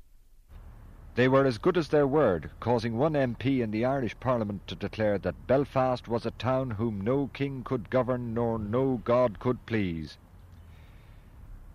They 1.16 1.28
were 1.28 1.46
as 1.46 1.56
good 1.56 1.78
as 1.78 1.88
their 1.88 2.06
word, 2.06 2.50
causing 2.60 2.98
one 2.98 3.14
MP 3.14 3.62
in 3.62 3.70
the 3.70 3.86
Irish 3.86 4.20
Parliament 4.20 4.66
to 4.66 4.74
declare 4.74 5.16
that 5.16 5.46
Belfast 5.46 6.06
was 6.06 6.26
a 6.26 6.30
town 6.32 6.72
whom 6.72 7.00
no 7.00 7.28
king 7.28 7.64
could 7.64 7.88
govern 7.88 8.34
nor 8.34 8.58
no 8.58 8.98
God 8.98 9.38
could 9.38 9.64
please. 9.64 10.18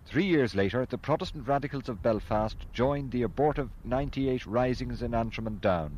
Three 0.05 0.25
years 0.25 0.53
later, 0.53 0.85
the 0.85 0.99
Protestant 0.99 1.47
radicals 1.47 1.89
of 1.89 2.03
Belfast 2.03 2.55
joined 2.71 3.09
the 3.09 3.23
abortive 3.23 3.71
98 3.83 4.45
risings 4.45 5.01
in 5.01 5.15
Antrim 5.15 5.47
and 5.47 5.59
Down. 5.59 5.97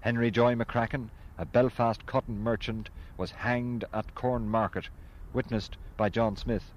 Henry 0.00 0.30
Joy 0.30 0.54
McCracken, 0.54 1.08
a 1.38 1.46
Belfast 1.46 2.04
cotton 2.04 2.38
merchant, 2.38 2.90
was 3.16 3.30
hanged 3.30 3.86
at 3.90 4.14
Corn 4.14 4.50
Market, 4.50 4.90
witnessed 5.32 5.78
by 5.96 6.10
John 6.10 6.36
Smith. 6.36 6.74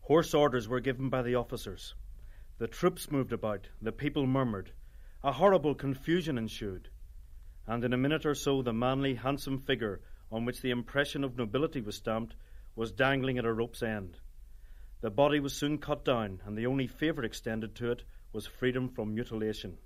Hoarse 0.00 0.34
orders 0.34 0.66
were 0.66 0.80
given 0.80 1.08
by 1.08 1.22
the 1.22 1.36
officers. 1.36 1.94
The 2.58 2.66
troops 2.66 3.12
moved 3.12 3.32
about, 3.32 3.68
the 3.80 3.92
people 3.92 4.26
murmured. 4.26 4.72
A 5.24 5.32
horrible 5.32 5.74
confusion 5.74 6.36
ensued, 6.36 6.90
and 7.66 7.82
in 7.82 7.94
a 7.94 7.96
minute 7.96 8.26
or 8.26 8.34
so 8.34 8.60
the 8.60 8.74
manly, 8.74 9.14
handsome 9.14 9.58
figure 9.58 10.02
on 10.30 10.44
which 10.44 10.60
the 10.60 10.68
impression 10.68 11.24
of 11.24 11.38
nobility 11.38 11.80
was 11.80 11.96
stamped 11.96 12.36
was 12.76 12.92
dangling 12.92 13.38
at 13.38 13.46
a 13.46 13.52
rope's 13.54 13.82
end. 13.82 14.18
The 15.00 15.08
body 15.08 15.40
was 15.40 15.54
soon 15.54 15.78
cut 15.78 16.04
down, 16.04 16.42
and 16.44 16.58
the 16.58 16.66
only 16.66 16.86
favour 16.86 17.24
extended 17.24 17.74
to 17.76 17.90
it 17.90 18.02
was 18.34 18.46
freedom 18.46 18.90
from 18.90 19.14
mutilation. 19.14 19.78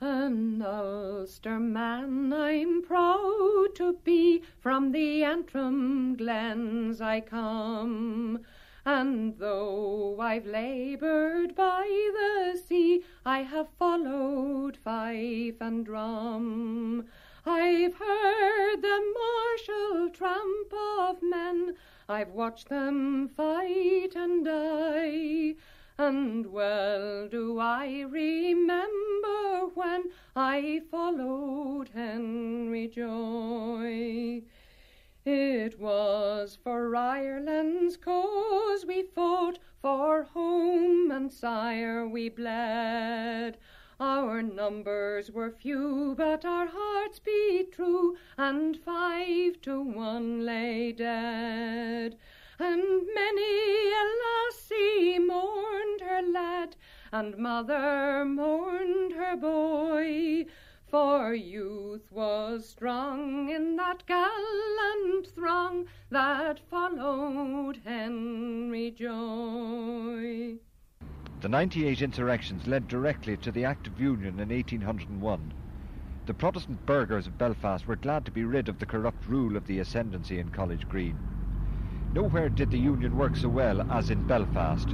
An 0.00 0.60
Ulster 0.60 1.60
man 1.60 2.32
I'm 2.32 2.82
proud 2.82 3.68
to 3.76 3.96
be, 4.02 4.42
from 4.58 4.90
the 4.90 5.22
Antrim 5.22 6.16
glens 6.16 7.00
I 7.00 7.20
come. 7.20 8.40
And 8.84 9.38
though 9.38 10.16
I've 10.18 10.44
laboured 10.44 11.54
by 11.54 11.86
the 12.14 12.58
sea, 12.58 13.04
I 13.24 13.42
have 13.42 13.68
followed 13.78 14.76
fife 14.76 15.60
and 15.60 15.86
drum. 15.86 17.06
I've 17.46 17.94
heard 17.94 18.82
the 18.82 19.14
martial 19.14 20.10
tramp 20.10 20.72
of 20.98 21.22
men, 21.22 21.76
I've 22.08 22.30
watched 22.30 22.68
them 22.68 23.28
fight 23.28 24.16
and 24.16 24.44
die. 24.44 25.54
And 25.96 26.46
well 26.46 27.28
do 27.28 27.60
I 27.60 28.00
remember 28.00 29.66
when 29.74 30.10
I 30.34 30.82
followed 30.90 31.90
Henry 31.94 32.88
Joy. 32.88 34.42
It 35.24 35.78
was 35.78 36.58
for 36.64 36.96
Ireland's 36.96 37.96
cause 37.96 38.84
we 38.84 39.04
fought, 39.04 39.60
for 39.80 40.24
home 40.24 41.12
and 41.12 41.32
sire 41.32 42.08
we 42.08 42.28
bled. 42.28 43.56
Our 44.00 44.42
numbers 44.42 45.30
were 45.30 45.52
few, 45.52 46.16
but 46.16 46.44
our 46.44 46.66
hearts 46.66 47.20
beat 47.20 47.70
true, 47.70 48.16
and 48.36 48.76
five 48.76 49.60
to 49.60 49.80
one 49.80 50.44
lay 50.44 50.90
dead. 50.90 52.18
And 52.58 53.06
many 53.14 53.92
a 53.92 54.04
lassie 54.24 55.20
mourned 55.20 56.00
her 56.00 56.22
lad, 56.22 56.74
and 57.12 57.38
mother 57.38 58.24
mourned 58.24 59.12
her 59.12 59.36
boy. 59.36 60.46
For 60.92 61.32
youth 61.32 62.12
was 62.12 62.68
strong 62.68 63.48
in 63.48 63.76
that 63.76 64.04
gallant 64.04 65.26
throng 65.34 65.86
that 66.10 66.60
followed 66.68 67.78
Henry 67.82 68.90
Joy. 68.90 70.58
The 71.40 71.48
98 71.48 72.02
insurrections 72.02 72.66
led 72.66 72.88
directly 72.88 73.38
to 73.38 73.50
the 73.50 73.64
Act 73.64 73.86
of 73.86 73.98
Union 73.98 74.38
in 74.38 74.50
1801. 74.50 75.54
The 76.26 76.34
Protestant 76.34 76.84
burghers 76.84 77.26
of 77.26 77.38
Belfast 77.38 77.86
were 77.86 77.96
glad 77.96 78.26
to 78.26 78.30
be 78.30 78.44
rid 78.44 78.68
of 78.68 78.78
the 78.78 78.84
corrupt 78.84 79.26
rule 79.26 79.56
of 79.56 79.66
the 79.66 79.78
ascendancy 79.78 80.40
in 80.40 80.50
College 80.50 80.86
Green. 80.90 81.16
Nowhere 82.12 82.50
did 82.50 82.70
the 82.70 82.78
Union 82.78 83.16
work 83.16 83.34
so 83.34 83.48
well 83.48 83.80
as 83.90 84.10
in 84.10 84.26
Belfast. 84.26 84.90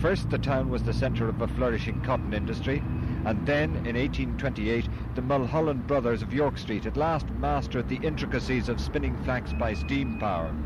First, 0.00 0.28
the 0.28 0.36
town 0.36 0.68
was 0.68 0.82
the 0.82 0.92
centre 0.92 1.30
of 1.30 1.40
a 1.40 1.48
flourishing 1.48 2.02
cotton 2.02 2.34
industry, 2.34 2.82
and 3.28 3.44
then, 3.44 3.76
in 3.84 3.94
1828, 3.94 4.88
the 5.12 5.20
Mulholland 5.20 5.86
brothers 5.86 6.22
of 6.22 6.32
York 6.32 6.56
Street 6.56 6.86
at 6.86 6.96
last 6.96 7.30
mastered 7.34 7.88
the 7.88 7.96
intricacies 7.96 8.70
of 8.70 8.80
spinning 8.80 9.18
flax 9.18 9.52
by 9.52 9.74
steam 9.74 10.14
power. 10.14 10.56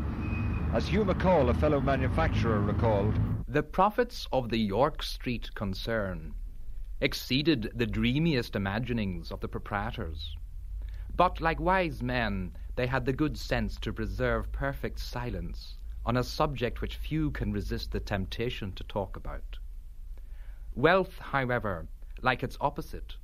As 0.71 0.87
Hugh 0.87 1.03
McCall, 1.03 1.49
a 1.49 1.53
fellow 1.53 1.81
manufacturer, 1.81 2.61
recalled, 2.61 3.19
The 3.49 3.63
profits 3.63 4.29
of 4.31 4.47
the 4.47 4.59
York 4.59 5.03
Street 5.03 5.53
concern 5.55 6.35
exceeded 7.01 7.69
the 7.75 7.85
dreamiest 7.85 8.55
imaginings 8.55 9.29
of 9.29 9.41
the 9.41 9.49
proprietors. 9.49 10.33
But, 11.17 11.41
like 11.41 11.59
wise 11.59 12.01
men, 12.01 12.53
they 12.77 12.87
had 12.87 13.03
the 13.05 13.11
good 13.11 13.37
sense 13.37 13.75
to 13.81 13.91
preserve 13.91 14.53
perfect 14.53 14.99
silence 14.99 15.75
on 16.05 16.15
a 16.15 16.23
subject 16.23 16.79
which 16.79 16.95
few 16.95 17.29
can 17.31 17.51
resist 17.51 17.91
the 17.91 17.99
temptation 17.99 18.71
to 18.75 18.85
talk 18.85 19.17
about. 19.17 19.57
Wealth, 20.73 21.19
however, 21.19 21.89
like 22.23 22.41
its 22.41 22.57
opposite, 22.59 23.17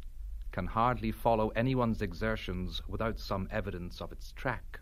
can 0.52 0.68
hardly 0.68 1.12
follow 1.12 1.50
anyone's 1.50 2.02
exertions 2.02 2.82
without 2.88 3.18
some 3.18 3.48
evidence 3.50 4.02
of 4.02 4.12
its 4.12 4.34
track. 4.34 4.80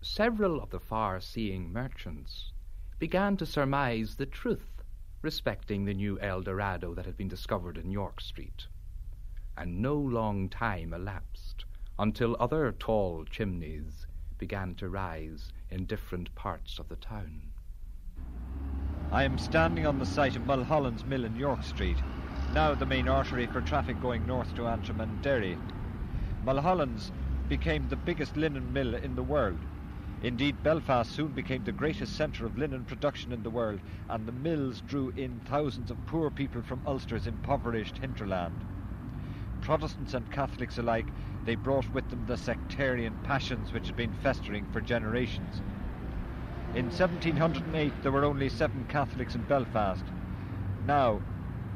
Several 0.00 0.62
of 0.62 0.70
the 0.70 0.80
far 0.80 1.20
seeing 1.20 1.72
merchants 1.72 2.52
began 2.98 3.36
to 3.36 3.44
surmise 3.44 4.14
the 4.14 4.26
truth 4.26 4.82
respecting 5.20 5.84
the 5.84 5.94
new 5.94 6.18
El 6.20 6.42
Dorado 6.42 6.94
that 6.94 7.06
had 7.06 7.16
been 7.16 7.28
discovered 7.28 7.76
in 7.76 7.90
York 7.90 8.20
Street, 8.20 8.68
and 9.56 9.82
no 9.82 9.94
long 9.96 10.48
time 10.48 10.94
elapsed 10.94 11.64
until 11.98 12.36
other 12.38 12.70
tall 12.72 13.24
chimneys 13.24 14.06
began 14.38 14.74
to 14.76 14.88
rise 14.88 15.50
in 15.70 15.86
different 15.86 16.32
parts 16.34 16.78
of 16.78 16.88
the 16.88 16.96
town. 16.96 17.42
I 19.10 19.24
am 19.24 19.38
standing 19.38 19.86
on 19.86 19.98
the 19.98 20.06
site 20.06 20.36
of 20.36 20.46
Mulholland's 20.46 21.04
Mill 21.04 21.24
in 21.24 21.34
York 21.36 21.62
Street, 21.62 21.98
now 22.56 22.74
the 22.74 22.86
main 22.86 23.06
artery 23.06 23.46
for 23.48 23.60
traffic 23.60 24.00
going 24.00 24.26
north 24.26 24.54
to 24.56 24.66
Antrim 24.66 25.02
and 25.02 25.20
Derry. 25.20 25.58
Mulholland's 26.42 27.12
became 27.50 27.86
the 27.86 27.96
biggest 27.96 28.34
linen 28.34 28.72
mill 28.72 28.94
in 28.94 29.14
the 29.14 29.22
world. 29.22 29.58
Indeed, 30.22 30.62
Belfast 30.62 31.14
soon 31.14 31.32
became 31.32 31.64
the 31.64 31.72
greatest 31.72 32.16
centre 32.16 32.46
of 32.46 32.56
linen 32.56 32.82
production 32.86 33.30
in 33.30 33.42
the 33.42 33.50
world, 33.50 33.80
and 34.08 34.26
the 34.26 34.32
mills 34.32 34.80
drew 34.88 35.10
in 35.18 35.38
thousands 35.40 35.90
of 35.90 36.06
poor 36.06 36.30
people 36.30 36.62
from 36.62 36.80
Ulster's 36.86 37.26
impoverished 37.26 37.98
hinterland. 37.98 38.54
Protestants 39.60 40.14
and 40.14 40.32
Catholics 40.32 40.78
alike, 40.78 41.08
they 41.44 41.56
brought 41.56 41.92
with 41.92 42.08
them 42.08 42.24
the 42.26 42.38
sectarian 42.38 43.12
passions 43.22 43.74
which 43.74 43.88
had 43.88 43.96
been 43.96 44.14
festering 44.22 44.64
for 44.72 44.80
generations. 44.80 45.60
In 46.74 46.86
1708 46.86 47.92
there 48.02 48.12
were 48.12 48.24
only 48.24 48.48
seven 48.48 48.86
Catholics 48.88 49.34
in 49.34 49.42
Belfast. 49.42 50.04
Now, 50.86 51.20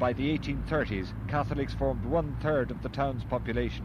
by 0.00 0.14
the 0.14 0.36
1830s, 0.38 1.12
Catholics 1.28 1.74
formed 1.74 2.06
one 2.06 2.34
third 2.40 2.70
of 2.70 2.82
the 2.82 2.88
town's 2.88 3.22
population. 3.24 3.84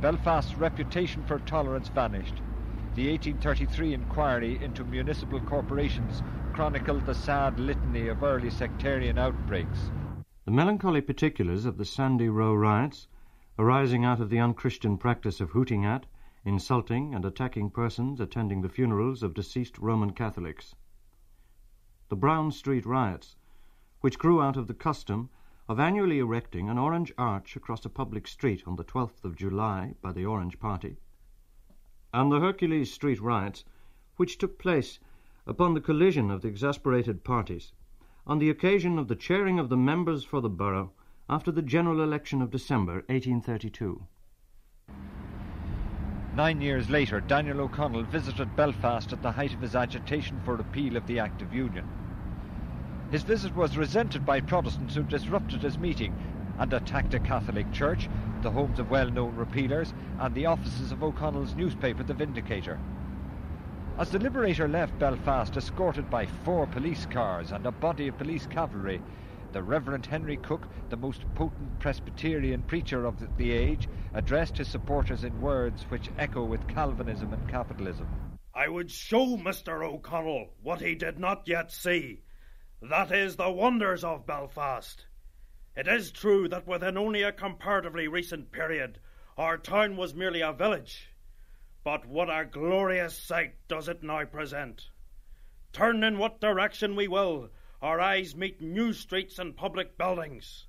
Belfast's 0.00 0.56
reputation 0.58 1.22
for 1.22 1.38
tolerance 1.38 1.86
vanished. 1.88 2.34
The 2.96 3.08
1833 3.12 3.94
inquiry 3.94 4.58
into 4.60 4.82
municipal 4.82 5.38
corporations 5.38 6.20
chronicled 6.52 7.06
the 7.06 7.14
sad 7.14 7.60
litany 7.60 8.08
of 8.08 8.24
early 8.24 8.50
sectarian 8.50 9.18
outbreaks. 9.18 9.78
The 10.46 10.50
melancholy 10.50 11.00
particulars 11.00 11.64
of 11.64 11.78
the 11.78 11.84
Sandy 11.84 12.28
Row 12.28 12.52
riots, 12.52 13.06
arising 13.56 14.04
out 14.04 14.20
of 14.20 14.30
the 14.30 14.40
unchristian 14.40 14.96
practice 14.96 15.40
of 15.40 15.50
hooting 15.50 15.84
at, 15.84 16.06
insulting, 16.44 17.14
and 17.14 17.24
attacking 17.24 17.70
persons 17.70 18.18
attending 18.20 18.62
the 18.62 18.68
funerals 18.68 19.22
of 19.22 19.34
deceased 19.34 19.78
Roman 19.78 20.10
Catholics. 20.10 20.74
The 22.08 22.16
Brown 22.16 22.50
Street 22.50 22.84
riots, 22.84 23.36
which 24.00 24.18
grew 24.18 24.40
out 24.40 24.56
of 24.56 24.66
the 24.66 24.74
custom 24.74 25.28
of 25.68 25.78
annually 25.78 26.18
erecting 26.18 26.68
an 26.68 26.78
orange 26.78 27.12
arch 27.16 27.54
across 27.54 27.84
a 27.84 27.88
public 27.88 28.26
street 28.26 28.62
on 28.66 28.76
the 28.76 28.84
12th 28.84 29.24
of 29.24 29.36
July 29.36 29.94
by 30.02 30.10
the 30.10 30.24
Orange 30.24 30.58
Party, 30.58 30.96
and 32.12 32.32
the 32.32 32.40
Hercules 32.40 32.92
Street 32.92 33.20
riots, 33.20 33.64
which 34.16 34.38
took 34.38 34.58
place 34.58 34.98
upon 35.46 35.74
the 35.74 35.80
collision 35.80 36.30
of 36.30 36.42
the 36.42 36.48
exasperated 36.48 37.24
parties 37.24 37.72
on 38.26 38.38
the 38.38 38.50
occasion 38.50 38.98
of 38.98 39.08
the 39.08 39.16
chairing 39.16 39.58
of 39.58 39.68
the 39.68 39.76
members 39.76 40.24
for 40.24 40.40
the 40.40 40.48
borough 40.48 40.92
after 41.28 41.50
the 41.52 41.62
general 41.62 42.02
election 42.02 42.42
of 42.42 42.50
December 42.50 43.04
1832. 43.06 44.06
Nine 46.34 46.60
years 46.60 46.88
later, 46.88 47.20
Daniel 47.20 47.60
O'Connell 47.60 48.04
visited 48.04 48.54
Belfast 48.56 49.12
at 49.12 49.22
the 49.22 49.32
height 49.32 49.52
of 49.52 49.60
his 49.60 49.74
agitation 49.74 50.40
for 50.44 50.56
repeal 50.56 50.96
of 50.96 51.06
the 51.06 51.18
Act 51.18 51.42
of 51.42 51.52
Union. 51.52 51.86
His 53.10 53.24
visit 53.24 53.56
was 53.56 53.76
resented 53.76 54.24
by 54.24 54.40
Protestants 54.40 54.94
who 54.94 55.02
disrupted 55.02 55.62
his 55.62 55.78
meeting 55.78 56.14
and 56.60 56.72
attacked 56.72 57.12
a 57.12 57.18
Catholic 57.18 57.72
church, 57.72 58.08
the 58.40 58.50
homes 58.52 58.78
of 58.78 58.88
well 58.88 59.10
known 59.10 59.34
repealers, 59.34 59.92
and 60.20 60.32
the 60.32 60.46
offices 60.46 60.92
of 60.92 61.02
O'Connell's 61.02 61.56
newspaper, 61.56 62.04
The 62.04 62.14
Vindicator. 62.14 62.78
As 63.98 64.10
the 64.10 64.20
Liberator 64.20 64.68
left 64.68 64.96
Belfast 65.00 65.56
escorted 65.56 66.08
by 66.08 66.24
four 66.24 66.68
police 66.68 67.04
cars 67.04 67.50
and 67.50 67.66
a 67.66 67.72
body 67.72 68.06
of 68.06 68.16
police 68.16 68.46
cavalry, 68.46 69.02
the 69.50 69.62
Reverend 69.62 70.06
Henry 70.06 70.36
Cooke, 70.36 70.68
the 70.88 70.96
most 70.96 71.22
potent 71.34 71.80
Presbyterian 71.80 72.62
preacher 72.62 73.06
of 73.06 73.16
the 73.36 73.50
age, 73.50 73.88
addressed 74.14 74.58
his 74.58 74.68
supporters 74.68 75.24
in 75.24 75.40
words 75.40 75.82
which 75.88 76.10
echo 76.16 76.44
with 76.44 76.68
Calvinism 76.68 77.32
and 77.32 77.48
capitalism. 77.48 78.06
I 78.54 78.68
would 78.68 78.88
show 78.88 79.36
Mr. 79.36 79.84
O'Connell 79.84 80.50
what 80.62 80.80
he 80.80 80.94
did 80.94 81.18
not 81.18 81.48
yet 81.48 81.72
see. 81.72 82.20
That 82.82 83.12
is 83.12 83.36
the 83.36 83.50
wonders 83.50 84.04
of 84.04 84.26
Belfast. 84.26 85.06
It 85.76 85.86
is 85.86 86.10
true 86.10 86.48
that 86.48 86.66
within 86.66 86.96
only 86.96 87.22
a 87.22 87.30
comparatively 87.30 88.08
recent 88.08 88.52
period 88.52 88.98
our 89.36 89.56
town 89.56 89.96
was 89.96 90.14
merely 90.14 90.40
a 90.42 90.52
village. 90.52 91.10
But 91.84 92.04
what 92.04 92.28
a 92.28 92.44
glorious 92.44 93.16
sight 93.16 93.54
does 93.68 93.88
it 93.88 94.02
now 94.02 94.24
present! 94.26 94.90
Turn 95.72 96.04
in 96.04 96.18
what 96.18 96.40
direction 96.40 96.96
we 96.96 97.08
will, 97.08 97.50
our 97.80 98.00
eyes 98.00 98.36
meet 98.36 98.60
new 98.60 98.92
streets 98.92 99.38
and 99.38 99.56
public 99.56 99.96
buildings. 99.96 100.66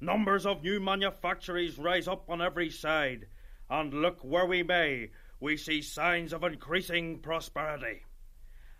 Numbers 0.00 0.46
of 0.46 0.62
new 0.62 0.80
manufactories 0.80 1.78
rise 1.78 2.08
up 2.08 2.30
on 2.30 2.40
every 2.40 2.70
side, 2.70 3.28
and 3.68 3.92
look 3.92 4.20
where 4.22 4.46
we 4.46 4.62
may, 4.62 5.10
we 5.40 5.58
see 5.58 5.82
signs 5.82 6.32
of 6.32 6.42
increasing 6.42 7.18
prosperity. 7.18 8.05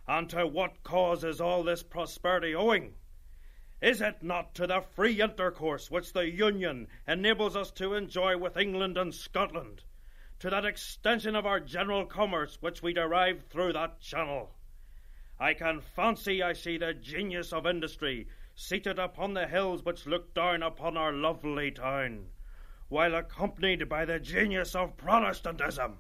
And 0.09 0.31
to 0.31 0.47
what 0.47 0.83
cause 0.85 1.25
is 1.25 1.41
all 1.41 1.65
this 1.65 1.83
prosperity 1.83 2.55
owing? 2.55 2.95
Is 3.83 4.01
it 4.01 4.23
not 4.23 4.55
to 4.55 4.67
the 4.67 4.81
free 4.81 5.21
intercourse 5.21 5.91
which 5.91 6.13
the 6.13 6.31
Union 6.31 6.89
enables 7.07 7.57
us 7.57 7.71
to 7.73 7.95
enjoy 7.95 8.37
with 8.37 8.57
England 8.57 8.97
and 8.97 9.15
Scotland, 9.15 9.83
to 10.39 10.49
that 10.49 10.65
extension 10.65 11.35
of 11.35 11.45
our 11.45 11.61
general 11.61 12.07
commerce 12.07 12.57
which 12.61 12.83
we 12.83 12.93
derive 12.93 13.45
through 13.47 13.73
that 13.73 14.01
channel? 14.01 14.55
I 15.39 15.55
can 15.55 15.81
fancy 15.81 16.43
I 16.43 16.53
see 16.53 16.79
the 16.79 16.95
genius 16.95 17.53
of 17.53 17.67
industry 17.67 18.29
seated 18.55 18.99
upon 18.99 19.35
the 19.35 19.47
hills 19.47 19.85
which 19.85 20.07
look 20.07 20.33
down 20.33 20.63
upon 20.63 20.97
our 20.97 21.13
lovely 21.13 21.71
town, 21.71 22.31
while 22.89 23.15
accompanied 23.15 23.89
by 23.89 24.05
the 24.05 24.19
genius 24.19 24.75
of 24.75 24.97
Protestantism. 24.97 25.99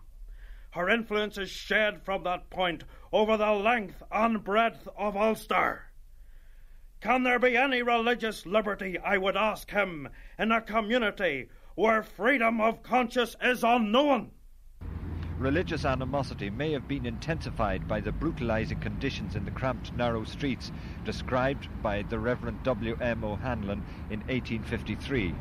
Her 0.77 0.91
influence 0.91 1.39
is 1.39 1.49
shed 1.49 2.03
from 2.03 2.25
that 2.25 2.51
point 2.51 2.85
over 3.11 3.39
the 3.39 3.53
length 3.53 4.03
and 4.13 4.45
breadth 4.45 4.87
of 4.95 5.17
Ulster. 5.17 5.87
Can 7.01 7.23
there 7.23 7.39
be 7.39 7.57
any 7.57 7.81
religious 7.83 8.45
liberty, 8.45 8.99
I 8.99 9.17
would 9.17 9.39
ask 9.39 9.71
him, 9.71 10.11
in 10.39 10.53
a 10.53 10.61
community 10.61 11.49
where 11.77 12.03
freedom 12.03 12.61
of 12.61 12.83
conscience 12.83 13.37
is 13.43 13.65
unknown? 13.65 14.33
Religious 15.39 15.87
animosity 15.87 16.51
may 16.51 16.73
have 16.73 16.87
been 16.87 17.07
intensified 17.07 17.89
by 17.89 18.01
the 18.01 18.13
brutalizing 18.13 18.81
conditions 18.81 19.35
in 19.35 19.47
the 19.47 19.51
cramped, 19.53 19.95
narrow 19.95 20.25
streets 20.25 20.73
described 21.07 21.69
by 21.83 22.03
the 22.03 22.19
Reverend 22.19 22.63
W. 22.65 22.99
M. 23.01 23.25
O'Hanlon 23.25 23.83
in 24.11 24.21
1853. 24.27 25.35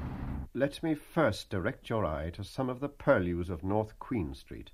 Let 0.53 0.81
me 0.81 0.95
first 0.95 1.49
direct 1.49 1.89
your 1.89 2.05
eye 2.05 2.29
to 2.29 2.45
some 2.45 2.69
of 2.69 2.79
the 2.79 2.87
purlieus 2.87 3.49
of 3.49 3.65
North 3.65 3.99
Queen 3.99 4.33
Street. 4.33 4.71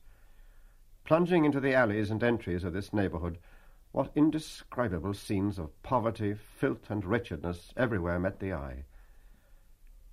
Plunging 1.04 1.46
into 1.46 1.60
the 1.60 1.74
alleys 1.74 2.12
and 2.12 2.24
entries 2.24 2.64
of 2.64 2.74
this 2.74 2.94
neighbourhood, 2.94 3.38
what 3.92 4.12
indescribable 4.16 5.14
scenes 5.14 5.60
of 5.60 5.82
poverty, 5.84 6.34
filth, 6.34 6.90
and 6.90 7.04
wretchedness 7.04 7.74
everywhere 7.76 8.20
met 8.20 8.40
the 8.40 8.54
eye. 8.54 8.86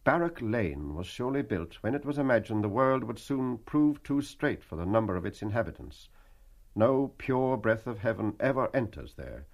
Barrack 0.03 0.41
Lane 0.41 0.95
was 0.95 1.07
surely 1.07 1.43
built 1.43 1.75
when 1.83 1.95
it 1.95 2.05
was 2.05 2.19
imagined 2.19 2.65
the 2.65 2.69
world 2.69 3.05
would 3.05 3.19
soon 3.19 3.59
prove 3.59 4.03
too 4.03 4.23
strait 4.23 4.65
for 4.65 4.77
the 4.77 4.87
number 4.87 5.17
of 5.17 5.27
its 5.27 5.43
inhabitants. 5.43 6.09
No 6.75 7.09
pure 7.19 7.57
breath 7.57 7.87
of 7.87 7.99
heaven 7.99 8.35
ever 8.41 8.75
enters 8.75 9.15
there. 9.15 9.47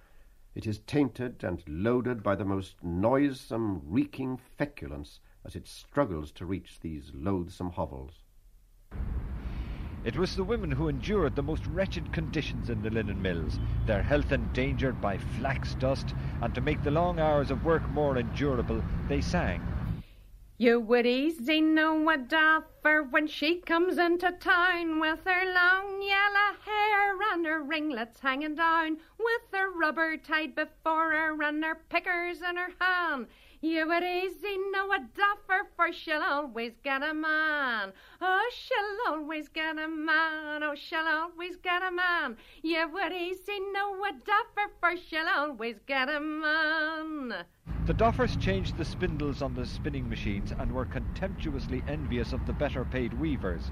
It 0.55 0.65
is 0.65 0.79
tainted 0.79 1.43
and 1.43 1.61
loaded 1.67 2.23
by 2.23 2.35
the 2.35 2.45
most 2.45 2.81
noisome, 2.83 3.81
reeking 3.83 4.37
feculence 4.37 5.19
as 5.43 5.55
it 5.55 5.67
struggles 5.67 6.31
to 6.31 6.45
reach 6.45 6.79
these 6.79 7.11
loathsome 7.13 7.71
hovels. 7.71 8.23
It 10.05 10.17
was 10.17 10.35
the 10.35 10.43
women 10.43 10.69
who 10.69 10.87
endured 10.87 11.35
the 11.35 11.41
most 11.41 11.65
wretched 11.65 12.13
conditions 12.13 12.69
in 12.69 12.83
the 12.83 12.91
linen 12.91 13.19
mills, 13.19 13.57
their 13.87 14.03
health 14.03 14.31
endangered 14.31 15.01
by 15.01 15.17
flax 15.17 15.73
dust, 15.73 16.13
and 16.41 16.53
to 16.53 16.61
make 16.61 16.83
the 16.83 16.91
long 16.91 17.19
hours 17.19 17.49
of 17.49 17.65
work 17.65 17.81
more 17.89 18.15
endurable, 18.15 18.83
they 19.09 19.19
sang. 19.19 19.61
You 20.59 20.79
would 20.79 21.07
easy 21.07 21.59
know 21.59 22.07
a 22.11 22.17
doffer 22.17 23.01
when 23.01 23.25
she 23.25 23.55
comes 23.55 23.97
into 23.97 24.31
town 24.33 24.99
with 24.99 25.25
her 25.25 25.53
long 25.53 26.01
yellow 26.03 26.55
hair 26.63 27.33
and 27.33 27.45
her 27.45 27.55
her 27.55 27.63
ringlets 27.63 28.19
hanging 28.19 28.55
down, 28.55 28.97
with 29.17 29.41
her 29.53 29.71
rubber 29.71 30.17
tied 30.17 30.55
before 30.55 31.11
her 31.11 31.41
and 31.41 31.63
her 31.63 31.79
pickers 31.89 32.41
in 32.41 32.57
her 32.57 32.69
hand. 32.79 33.27
You 33.65 33.87
would 33.87 34.03
easy 34.03 34.59
know 34.71 34.91
a 34.93 34.99
doffer, 34.99 35.67
for 35.75 35.91
she'll 35.91 36.21
always 36.21 36.73
get 36.83 37.01
a 37.01 37.15
man. 37.15 37.93
Oh, 38.21 38.49
she'll 38.53 39.11
always 39.11 39.49
get 39.49 39.79
a 39.79 39.87
man. 39.87 40.61
Oh, 40.61 40.75
she'll 40.75 41.07
always 41.07 41.55
get 41.55 41.81
a 41.81 41.89
man. 41.89 42.37
You 42.61 42.87
would 42.93 43.11
easy 43.11 43.59
know 43.73 43.95
a 44.05 44.11
doffer, 44.23 44.69
for 44.79 44.95
she'll 44.95 45.27
always 45.27 45.77
get 45.87 46.09
a 46.09 46.19
man. 46.19 47.43
The 47.87 47.93
Doffers 47.95 48.39
changed 48.39 48.77
the 48.77 48.85
spindles 48.85 49.41
on 49.41 49.55
the 49.55 49.65
spinning 49.65 50.07
machines 50.07 50.53
and 50.59 50.71
were 50.71 50.85
contemptuously 50.85 51.83
envious 51.87 52.33
of 52.33 52.45
the 52.45 52.53
better 52.53 52.85
paid 52.85 53.19
weavers. 53.19 53.71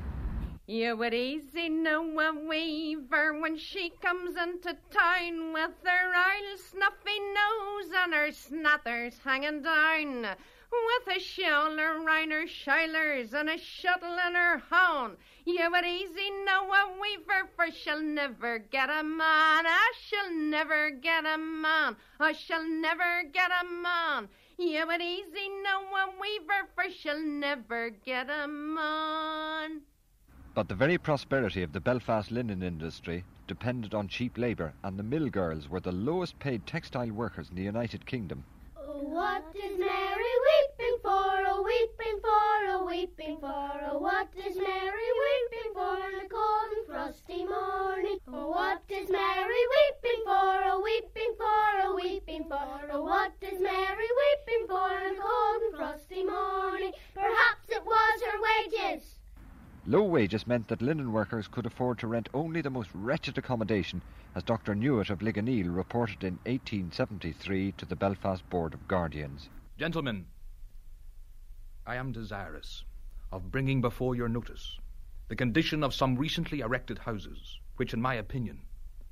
You 0.66 0.96
would 0.96 1.14
easy 1.14 1.68
know 1.68 2.18
a 2.22 2.34
weaver 2.34 3.38
when 3.38 3.58
she 3.58 3.90
comes 4.02 4.38
into 4.38 4.78
town 4.92 5.52
with 5.52 5.72
her 5.84 6.16
old 6.16 6.58
snuffy 6.58 7.20
nose 7.20 7.92
and 7.94 8.14
her 8.14 8.32
snathers 8.32 9.20
hanging 9.26 9.62
down, 9.62 10.22
with 10.72 11.18
a 11.18 11.20
shawl 11.20 11.78
around 11.78 12.32
her 12.32 12.48
shoulders 12.48 13.34
and 13.34 13.50
a 13.50 13.58
shuttle 13.58 14.18
in 14.26 14.36
her 14.36 14.64
horn. 14.72 15.18
You 15.44 15.70
would 15.70 15.86
easy 15.86 16.32
know 16.46 16.72
a 16.72 16.98
weaver, 16.98 17.50
for 17.58 17.70
she'll 17.70 18.00
never 18.00 18.60
get 18.60 18.90
a 18.90 19.04
man. 19.04 19.66
Ah, 19.68 19.92
she'll 20.08 20.32
never 20.32 20.92
get 20.92 21.26
a 21.26 21.38
man. 21.38 21.98
Oh, 22.22 22.32
she'll 22.32 22.64
never 22.64 23.24
get 23.34 23.52
a 23.52 23.66
man. 23.66 24.30
You 24.58 24.88
would 24.88 25.02
easy 25.02 25.50
know 25.62 25.82
a 25.94 26.14
weaver, 26.22 26.70
for 26.74 26.90
she'll 26.90 27.20
never 27.20 27.90
get 27.90 28.30
a 28.30 28.48
man. 28.48 29.82
But 30.56 30.68
the 30.68 30.76
very 30.76 31.00
prosperity 31.00 31.64
of 31.64 31.74
the 31.74 31.80
Belfast 31.80 32.30
linen 32.30 32.62
industry 32.62 33.24
depended 33.48 33.96
on 33.96 34.08
cheap 34.08 34.38
labour, 34.38 34.72
and 34.84 35.00
the 35.00 35.04
mill 35.04 35.28
girls 35.28 35.68
were 35.68 35.80
the 35.80 35.92
lowest 35.92 36.38
paid 36.38 36.68
textile 36.68 37.12
workers 37.12 37.50
in 37.50 37.56
the 37.56 37.64
United 37.64 38.06
Kingdom. 38.06 38.44
What 38.76 39.44
is 39.56 39.80
Mary 39.80 40.34
weeping 40.46 40.98
for? 41.02 41.42
Oh, 41.50 41.64
weeping 41.66 42.20
for, 42.22 42.70
oh, 42.70 42.86
weeping 42.86 43.38
for. 43.40 43.72
Oh, 43.90 43.98
what 43.98 44.30
is 44.38 44.56
Mary 44.56 45.10
weeping 45.26 45.74
for 45.74 45.98
in 45.98 46.24
a 46.24 46.30
cold 46.30 46.70
and 46.78 46.86
frosty 46.86 47.46
morning? 47.46 48.20
Oh, 48.28 48.50
what 48.50 48.84
is 48.90 49.10
Mary 49.10 49.64
weeping 49.74 50.22
for? 50.24 50.54
Oh, 50.70 50.82
weeping 50.84 51.34
for, 51.36 51.82
oh, 51.82 51.96
weeping 51.96 52.44
for. 52.48 52.92
Oh, 52.92 53.02
what 53.02 53.34
is 53.42 53.60
Mary 53.60 54.10
weeping 54.22 54.68
for 54.68 55.00
in 55.00 55.16
a 55.16 55.20
cold 55.20 55.62
and 55.64 55.76
frosty 55.76 56.24
morning? 56.24 56.92
Perhaps 57.16 57.70
it 57.70 57.84
was 57.84 58.22
her 58.22 58.38
wages. 58.40 59.23
Low 59.86 60.04
wages 60.04 60.48
meant 60.48 60.70
that 60.70 60.82
linen 60.82 61.12
workers 61.12 61.50
could 61.50 61.66
afford 61.66 62.00
to 62.00 62.08
rent 62.08 62.30
only 62.34 62.62
the 62.62 62.70
most 62.70 62.90
wretched 62.94 63.38
accommodation, 63.38 64.02
as 64.34 64.42
Dr. 64.42 64.74
Newitt 64.74 65.10
of 65.10 65.22
Ligoniel 65.22 65.68
reported 65.68 66.24
in 66.24 66.36
1873 66.46 67.74
to 67.74 67.86
the 67.86 67.96
Belfast 67.96 68.50
Board 68.50 68.74
of 68.74 68.88
Guardians. 68.88 69.50
Gentlemen, 69.78 70.28
I 71.86 71.96
am 71.96 72.14
desirous 72.14 72.86
of 73.30 73.52
bringing 73.52 73.82
before 73.82 74.16
your 74.16 74.30
notice 74.30 74.80
the 75.28 75.36
condition 75.36 75.84
of 75.84 75.94
some 75.94 76.16
recently 76.16 76.62
erected 76.62 77.00
houses, 77.00 77.60
which, 77.76 77.94
in 77.94 78.02
my 78.02 78.14
opinion, 78.14 78.62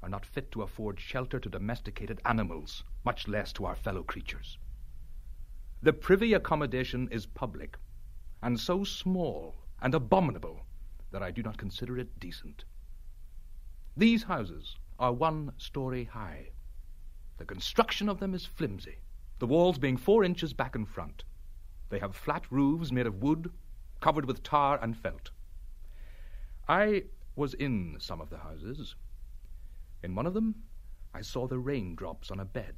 are 0.02 0.10
not 0.10 0.26
fit 0.26 0.54
to 0.54 0.62
afford 0.62 1.02
shelter 1.02 1.40
to 1.40 1.50
domesticated 1.50 2.22
animals, 2.24 2.86
much 3.04 3.28
less 3.28 3.52
to 3.54 3.66
our 3.66 3.76
fellow 3.76 4.04
creatures. 4.04 4.58
The 5.82 5.92
privy 5.92 6.34
accommodation 6.34 7.10
is 7.12 7.26
public, 7.26 7.78
and 8.42 8.58
so 8.58 8.86
small 8.86 9.56
and 9.82 9.96
abominable 9.96 10.66
that 11.12 11.24
I 11.24 11.32
do 11.32 11.42
not 11.42 11.58
consider 11.58 11.98
it 11.98 12.20
decent. 12.20 12.64
These 13.98 14.24
houses 14.24 14.78
are 15.00 15.12
one 15.12 15.54
story 15.58 16.06
high. 16.06 16.52
The 17.38 17.46
construction 17.46 18.08
of 18.08 18.20
them 18.20 18.34
is 18.34 18.46
flimsy, 18.46 19.00
the 19.40 19.48
walls 19.48 19.80
being 19.80 19.98
four 19.98 20.24
inches 20.24 20.54
back 20.54 20.76
and 20.76 20.88
front. 20.88 21.24
They 21.90 22.00
have 22.00 22.16
flat 22.16 22.44
roofs 22.52 22.92
made 22.92 23.08
of 23.08 23.22
wood, 23.22 23.52
covered 24.00 24.26
with 24.26 24.44
tar 24.44 24.80
and 24.82 24.96
felt. 24.96 25.32
I 26.68 27.04
was 27.36 27.54
in 27.56 27.98
some 28.00 28.22
of 28.22 28.30
the 28.30 28.38
houses. 28.38 28.96
In 30.04 30.16
one 30.16 30.26
of 30.26 30.34
them, 30.34 30.56
I 31.14 31.22
saw 31.22 31.48
the 31.48 31.60
raindrops 31.60 32.32
on 32.32 32.40
a 32.40 32.46
bed, 32.46 32.76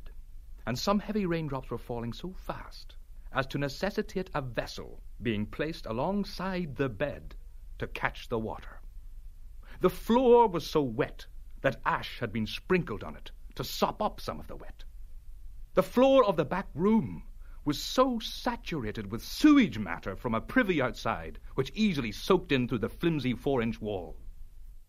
and 0.65 0.79
some 0.79 0.99
heavy 0.99 1.25
raindrops 1.25 1.69
were 1.69 1.77
falling 1.77 2.13
so 2.13 2.33
fast 2.33 2.95
as 3.33 3.47
to 3.47 3.57
necessitate 3.57 4.29
a 4.33 4.41
vessel 4.41 5.01
being 5.21 5.45
placed 5.45 5.85
alongside 5.85 6.75
the 6.75 6.89
bed 6.89 7.35
to 7.79 7.87
catch 7.87 8.29
the 8.29 8.39
water. 8.39 8.79
The 9.81 9.89
floor 9.89 10.47
was 10.47 10.65
so 10.65 10.81
wet 10.81 11.25
that 11.61 11.81
ash 11.85 12.19
had 12.19 12.31
been 12.31 12.47
sprinkled 12.47 13.03
on 13.03 13.15
it 13.15 13.31
to 13.55 13.63
sop 13.63 14.01
up 14.01 14.19
some 14.19 14.39
of 14.39 14.47
the 14.47 14.55
wet. 14.55 14.83
The 15.73 15.83
floor 15.83 16.23
of 16.23 16.37
the 16.37 16.45
back 16.45 16.67
room 16.73 17.23
was 17.65 17.81
so 17.81 18.19
saturated 18.19 19.11
with 19.11 19.23
sewage 19.23 19.79
matter 19.79 20.15
from 20.15 20.35
a 20.35 20.41
privy 20.41 20.81
outside, 20.81 21.39
which 21.55 21.71
easily 21.73 22.11
soaked 22.11 22.51
in 22.51 22.67
through 22.67 22.79
the 22.79 22.89
flimsy 22.89 23.33
four 23.33 23.61
inch 23.61 23.81
wall. 23.81 24.15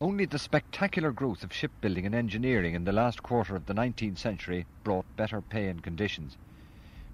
Only 0.00 0.24
the 0.24 0.38
spectacular 0.38 1.12
growth 1.12 1.44
of 1.44 1.52
shipbuilding 1.52 2.04
and 2.04 2.14
engineering 2.14 2.74
in 2.74 2.84
the 2.84 2.92
last 2.92 3.22
quarter 3.22 3.54
of 3.54 3.66
the 3.66 3.74
19th 3.74 4.18
century 4.18 4.66
brought 4.82 5.06
better 5.16 5.40
pay 5.40 5.68
and 5.68 5.82
conditions. 5.82 6.36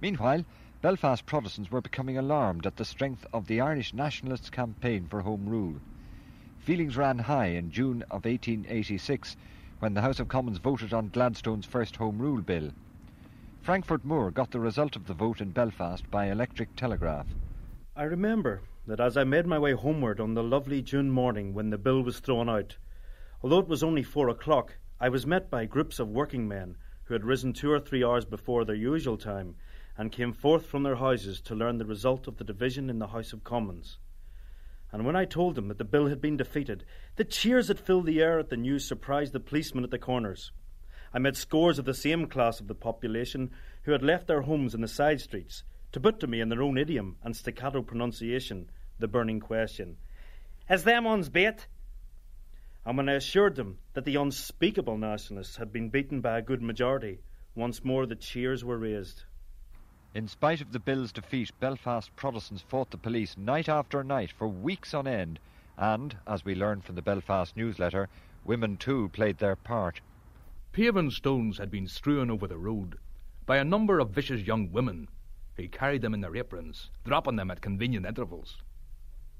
Meanwhile, 0.00 0.44
Belfast 0.82 1.26
Protestants 1.26 1.70
were 1.70 1.82
becoming 1.82 2.16
alarmed 2.16 2.64
at 2.64 2.76
the 2.76 2.86
strength 2.86 3.26
of 3.34 3.46
the 3.46 3.60
Irish 3.60 3.92
nationalists' 3.92 4.48
campaign 4.48 5.06
for 5.06 5.20
Home 5.20 5.46
Rule. 5.46 5.74
Feelings 6.60 6.96
ran 6.96 7.18
high 7.18 7.48
in 7.48 7.70
June 7.70 8.00
of 8.04 8.24
1886 8.24 9.36
when 9.80 9.92
the 9.92 10.00
House 10.00 10.20
of 10.20 10.28
Commons 10.28 10.56
voted 10.56 10.94
on 10.94 11.08
Gladstone's 11.08 11.66
first 11.66 11.96
Home 11.96 12.18
Rule 12.18 12.40
Bill. 12.40 12.70
Frankfort 13.60 14.06
Moore 14.06 14.30
got 14.30 14.52
the 14.52 14.58
result 14.58 14.96
of 14.96 15.06
the 15.06 15.12
vote 15.12 15.42
in 15.42 15.50
Belfast 15.50 16.10
by 16.10 16.30
electric 16.30 16.74
telegraph. 16.76 17.26
I 17.94 18.04
remember 18.04 18.62
that 18.86 19.00
as 19.00 19.18
I 19.18 19.24
made 19.24 19.46
my 19.46 19.58
way 19.58 19.72
homeward 19.72 20.18
on 20.18 20.32
the 20.32 20.42
lovely 20.42 20.80
June 20.80 21.10
morning 21.10 21.52
when 21.52 21.68
the 21.68 21.76
bill 21.76 22.00
was 22.00 22.20
thrown 22.20 22.48
out, 22.48 22.78
although 23.42 23.58
it 23.58 23.68
was 23.68 23.82
only 23.82 24.02
four 24.02 24.30
o'clock, 24.30 24.78
I 24.98 25.10
was 25.10 25.26
met 25.26 25.50
by 25.50 25.66
groups 25.66 25.98
of 25.98 26.08
working 26.08 26.48
men 26.48 26.78
who 27.04 27.12
had 27.12 27.24
risen 27.24 27.52
two 27.52 27.70
or 27.70 27.80
three 27.80 28.02
hours 28.02 28.24
before 28.24 28.64
their 28.64 28.74
usual 28.74 29.18
time 29.18 29.56
and 30.00 30.10
came 30.10 30.32
forth 30.32 30.64
from 30.64 30.82
their 30.82 30.96
houses 30.96 31.42
to 31.42 31.54
learn 31.54 31.76
the 31.76 31.84
result 31.84 32.26
of 32.26 32.38
the 32.38 32.44
division 32.44 32.88
in 32.88 32.98
the 32.98 33.08
House 33.08 33.34
of 33.34 33.44
Commons. 33.44 33.98
And 34.90 35.04
when 35.04 35.14
I 35.14 35.26
told 35.26 35.56
them 35.56 35.68
that 35.68 35.76
the 35.76 35.84
bill 35.84 36.06
had 36.06 36.22
been 36.22 36.38
defeated, 36.38 36.86
the 37.16 37.24
cheers 37.24 37.68
that 37.68 37.78
filled 37.78 38.06
the 38.06 38.22
air 38.22 38.38
at 38.38 38.48
the 38.48 38.56
news 38.56 38.88
surprised 38.88 39.34
the 39.34 39.40
policemen 39.40 39.84
at 39.84 39.90
the 39.90 39.98
corners. 39.98 40.52
I 41.12 41.18
met 41.18 41.36
scores 41.36 41.78
of 41.78 41.84
the 41.84 41.92
same 41.92 42.28
class 42.28 42.60
of 42.60 42.66
the 42.66 42.74
population 42.74 43.50
who 43.82 43.92
had 43.92 44.02
left 44.02 44.26
their 44.26 44.40
homes 44.40 44.74
in 44.74 44.80
the 44.80 44.88
side 44.88 45.20
streets 45.20 45.64
to 45.92 46.00
put 46.00 46.18
to 46.20 46.26
me 46.26 46.40
in 46.40 46.48
their 46.48 46.62
own 46.62 46.78
idiom 46.78 47.18
and 47.22 47.36
staccato 47.36 47.82
pronunciation 47.82 48.70
the 49.00 49.06
burning 49.06 49.38
question 49.38 49.98
Is 50.70 50.84
them 50.84 51.06
ons 51.06 51.28
bait? 51.28 51.66
And 52.86 52.96
when 52.96 53.10
I 53.10 53.16
assured 53.16 53.56
them 53.56 53.80
that 53.92 54.06
the 54.06 54.16
unspeakable 54.16 54.96
nationalists 54.96 55.56
had 55.56 55.74
been 55.74 55.90
beaten 55.90 56.22
by 56.22 56.38
a 56.38 56.42
good 56.42 56.62
majority, 56.62 57.20
once 57.54 57.84
more 57.84 58.06
the 58.06 58.16
cheers 58.16 58.64
were 58.64 58.78
raised. 58.78 59.24
In 60.12 60.26
spite 60.26 60.60
of 60.60 60.72
the 60.72 60.80
bill's 60.80 61.12
defeat, 61.12 61.52
Belfast 61.60 62.14
Protestants 62.16 62.64
fought 62.64 62.90
the 62.90 62.98
police 62.98 63.36
night 63.36 63.68
after 63.68 64.02
night 64.02 64.32
for 64.32 64.48
weeks 64.48 64.92
on 64.92 65.06
end, 65.06 65.38
and, 65.76 66.16
as 66.26 66.44
we 66.44 66.56
learned 66.56 66.82
from 66.84 66.96
the 66.96 67.02
Belfast 67.02 67.56
newsletter, 67.56 68.08
women 68.42 68.76
too 68.76 69.08
played 69.10 69.38
their 69.38 69.54
part. 69.54 70.00
Paving 70.72 71.12
stones 71.12 71.58
had 71.58 71.70
been 71.70 71.86
strewn 71.86 72.28
over 72.28 72.48
the 72.48 72.58
road 72.58 72.98
by 73.46 73.58
a 73.58 73.64
number 73.64 74.00
of 74.00 74.10
vicious 74.10 74.40
young 74.40 74.72
women 74.72 75.08
who 75.54 75.68
carried 75.68 76.02
them 76.02 76.12
in 76.12 76.22
their 76.22 76.34
aprons, 76.34 76.90
dropping 77.04 77.36
them 77.36 77.50
at 77.52 77.60
convenient 77.60 78.04
intervals. 78.04 78.60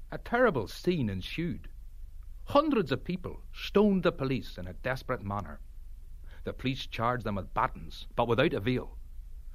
A 0.09 0.17
terrible 0.19 0.69
scene 0.69 1.09
ensued. 1.09 1.67
Hundreds 2.45 2.93
of 2.93 3.03
people 3.03 3.41
stoned 3.51 4.03
the 4.03 4.11
police 4.13 4.57
in 4.57 4.67
a 4.67 4.73
desperate 4.73 5.21
manner. 5.21 5.59
The 6.45 6.53
police 6.53 6.87
charged 6.87 7.25
them 7.25 7.35
with 7.35 7.53
batons, 7.53 8.07
but 8.15 8.29
without 8.29 8.53
avail 8.53 8.95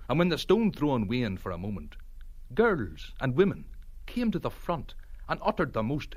and 0.08 0.18
when 0.18 0.28
the 0.28 0.38
stone 0.38 0.72
throwing 0.72 1.08
waned 1.08 1.40
for 1.40 1.50
a 1.50 1.58
moment, 1.58 1.96
girls 2.54 3.12
and 3.20 3.36
women 3.36 3.64
came 4.06 4.30
to 4.30 4.38
the 4.38 4.50
front 4.50 4.94
and 5.28 5.40
uttered 5.42 5.72
the 5.72 5.82
most 5.82 6.14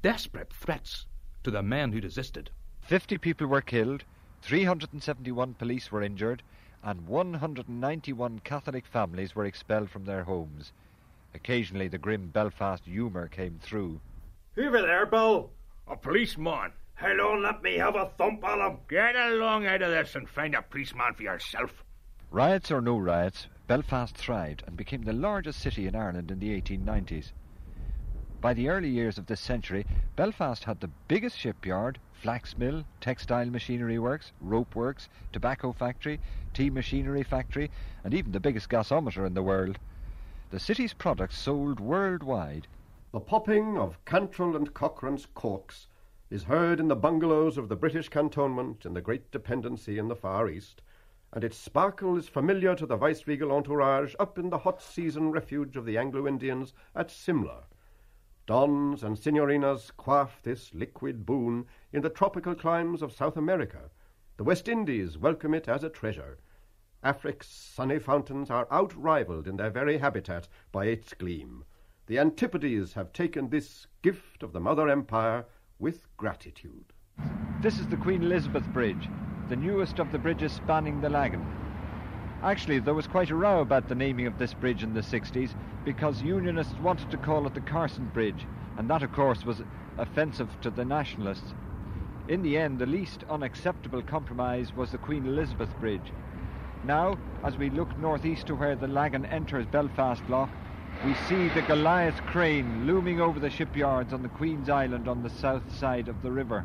desperate 0.00 0.52
threats 0.52 1.06
to 1.42 1.50
the 1.50 1.62
men 1.62 1.92
who 1.92 2.00
resisted. 2.00 2.50
Fifty 2.80 3.18
people 3.18 3.46
were 3.46 3.60
killed, 3.60 4.04
371 4.42 5.54
police 5.54 5.90
were 5.90 6.02
injured, 6.02 6.42
and 6.82 7.06
191 7.06 8.40
Catholic 8.40 8.86
families 8.86 9.34
were 9.34 9.44
expelled 9.44 9.90
from 9.90 10.04
their 10.04 10.24
homes. 10.24 10.72
Occasionally, 11.34 11.88
the 11.88 11.98
grim 11.98 12.28
Belfast 12.28 12.84
humour 12.84 13.28
came 13.28 13.58
through. 13.62 14.00
Over 14.58 14.82
there, 14.82 15.06
Bill. 15.06 15.50
A 15.88 15.96
policeman. 15.96 16.72
Hello, 16.94 17.38
let 17.38 17.62
me 17.62 17.76
have 17.78 17.96
a 17.96 18.10
thump 18.18 18.44
on 18.44 18.60
him. 18.60 18.78
Get 18.88 19.16
along 19.16 19.66
out 19.66 19.82
of 19.82 19.90
this 19.90 20.14
and 20.14 20.28
find 20.28 20.54
a 20.54 20.62
policeman 20.62 21.14
for 21.14 21.22
yourself. 21.22 21.84
Riots 22.32 22.70
or 22.70 22.80
no 22.80 22.96
riots, 22.96 23.46
Belfast 23.66 24.16
thrived 24.16 24.64
and 24.66 24.74
became 24.74 25.02
the 25.02 25.12
largest 25.12 25.60
city 25.60 25.86
in 25.86 25.94
Ireland 25.94 26.30
in 26.30 26.38
the 26.38 26.58
1890s. 26.58 27.30
By 28.40 28.54
the 28.54 28.70
early 28.70 28.88
years 28.88 29.18
of 29.18 29.26
this 29.26 29.38
century, 29.38 29.84
Belfast 30.16 30.64
had 30.64 30.80
the 30.80 30.88
biggest 31.08 31.36
shipyard, 31.36 31.98
flax 32.10 32.56
mill, 32.56 32.84
textile 33.02 33.50
machinery 33.50 33.98
works, 33.98 34.32
rope 34.40 34.74
works, 34.74 35.10
tobacco 35.30 35.72
factory, 35.72 36.20
tea 36.54 36.70
machinery 36.70 37.22
factory, 37.22 37.70
and 38.02 38.14
even 38.14 38.32
the 38.32 38.40
biggest 38.40 38.70
gasometer 38.70 39.26
in 39.26 39.34
the 39.34 39.42
world. 39.42 39.78
The 40.48 40.58
city's 40.58 40.94
products 40.94 41.36
sold 41.36 41.80
worldwide. 41.80 42.66
The 43.12 43.20
popping 43.20 43.76
of 43.76 44.02
Cantrell 44.06 44.56
and 44.56 44.72
Cochrane's 44.72 45.26
corks 45.34 45.86
is 46.30 46.44
heard 46.44 46.80
in 46.80 46.88
the 46.88 46.96
bungalows 46.96 47.58
of 47.58 47.68
the 47.68 47.76
British 47.76 48.08
cantonment 48.08 48.86
in 48.86 48.94
the 48.94 49.02
great 49.02 49.30
dependency 49.30 49.98
in 49.98 50.08
the 50.08 50.16
Far 50.16 50.48
East, 50.48 50.80
and 51.32 51.44
its 51.44 51.56
sparkle 51.56 52.16
is 52.16 52.28
familiar 52.28 52.74
to 52.74 52.84
the 52.84 52.96
viceregal 52.96 53.50
entourage 53.50 54.14
up 54.20 54.38
in 54.38 54.50
the 54.50 54.58
hot 54.58 54.82
season 54.82 55.30
refuge 55.30 55.76
of 55.76 55.86
the 55.86 55.96
Anglo 55.96 56.26
Indians 56.26 56.74
at 56.94 57.10
Simla. 57.10 57.64
Dons 58.46 59.02
and 59.02 59.16
signorinas 59.16 59.90
quaff 59.96 60.42
this 60.42 60.74
liquid 60.74 61.24
boon 61.24 61.64
in 61.92 62.02
the 62.02 62.10
tropical 62.10 62.54
climes 62.54 63.00
of 63.00 63.12
South 63.12 63.36
America. 63.36 63.90
The 64.36 64.44
West 64.44 64.68
Indies 64.68 65.16
welcome 65.16 65.54
it 65.54 65.68
as 65.68 65.84
a 65.84 65.88
treasure. 65.88 66.38
Afric's 67.02 67.48
sunny 67.48 67.98
fountains 67.98 68.50
are 68.50 68.66
outrivaled 68.66 69.46
in 69.46 69.56
their 69.56 69.70
very 69.70 69.98
habitat 69.98 70.48
by 70.70 70.86
its 70.86 71.14
gleam. 71.14 71.64
The 72.06 72.18
Antipodes 72.18 72.92
have 72.92 73.12
taken 73.12 73.48
this 73.48 73.86
gift 74.02 74.42
of 74.42 74.52
the 74.52 74.60
Mother 74.60 74.88
Empire 74.88 75.46
with 75.78 76.06
gratitude. 76.16 76.92
This 77.60 77.78
is 77.78 77.86
the 77.86 77.96
Queen 77.96 78.22
Elizabeth 78.22 78.66
Bridge, 78.72 79.08
the 79.52 79.56
newest 79.56 79.98
of 79.98 80.10
the 80.12 80.18
bridges 80.18 80.50
spanning 80.50 80.98
the 81.02 81.10
Lagan. 81.10 81.44
Actually, 82.42 82.78
there 82.78 82.94
was 82.94 83.06
quite 83.06 83.28
a 83.28 83.34
row 83.34 83.60
about 83.60 83.86
the 83.86 83.94
naming 83.94 84.26
of 84.26 84.38
this 84.38 84.54
bridge 84.54 84.82
in 84.82 84.94
the 84.94 85.02
60s 85.02 85.54
because 85.84 86.22
Unionists 86.22 86.80
wanted 86.80 87.10
to 87.10 87.18
call 87.18 87.46
it 87.46 87.52
the 87.52 87.60
Carson 87.60 88.10
Bridge, 88.14 88.46
and 88.78 88.88
that, 88.88 89.02
of 89.02 89.12
course, 89.12 89.44
was 89.44 89.60
offensive 89.98 90.48
to 90.62 90.70
the 90.70 90.86
Nationalists. 90.86 91.52
In 92.28 92.40
the 92.40 92.56
end, 92.56 92.78
the 92.78 92.86
least 92.86 93.24
unacceptable 93.28 94.00
compromise 94.00 94.74
was 94.74 94.90
the 94.90 94.96
Queen 94.96 95.26
Elizabeth 95.26 95.78
Bridge. 95.80 96.14
Now, 96.84 97.18
as 97.44 97.58
we 97.58 97.68
look 97.68 97.94
northeast 97.98 98.46
to 98.46 98.54
where 98.54 98.74
the 98.74 98.88
Lagan 98.88 99.26
enters 99.26 99.66
Belfast 99.66 100.22
Lough, 100.30 100.48
we 101.04 101.12
see 101.28 101.50
the 101.50 101.66
Goliath 101.68 102.22
crane 102.24 102.86
looming 102.86 103.20
over 103.20 103.38
the 103.38 103.50
shipyards 103.50 104.14
on 104.14 104.22
the 104.22 104.30
Queen's 104.30 104.70
Island 104.70 105.08
on 105.08 105.22
the 105.22 105.28
south 105.28 105.76
side 105.76 106.08
of 106.08 106.22
the 106.22 106.32
river. 106.32 106.64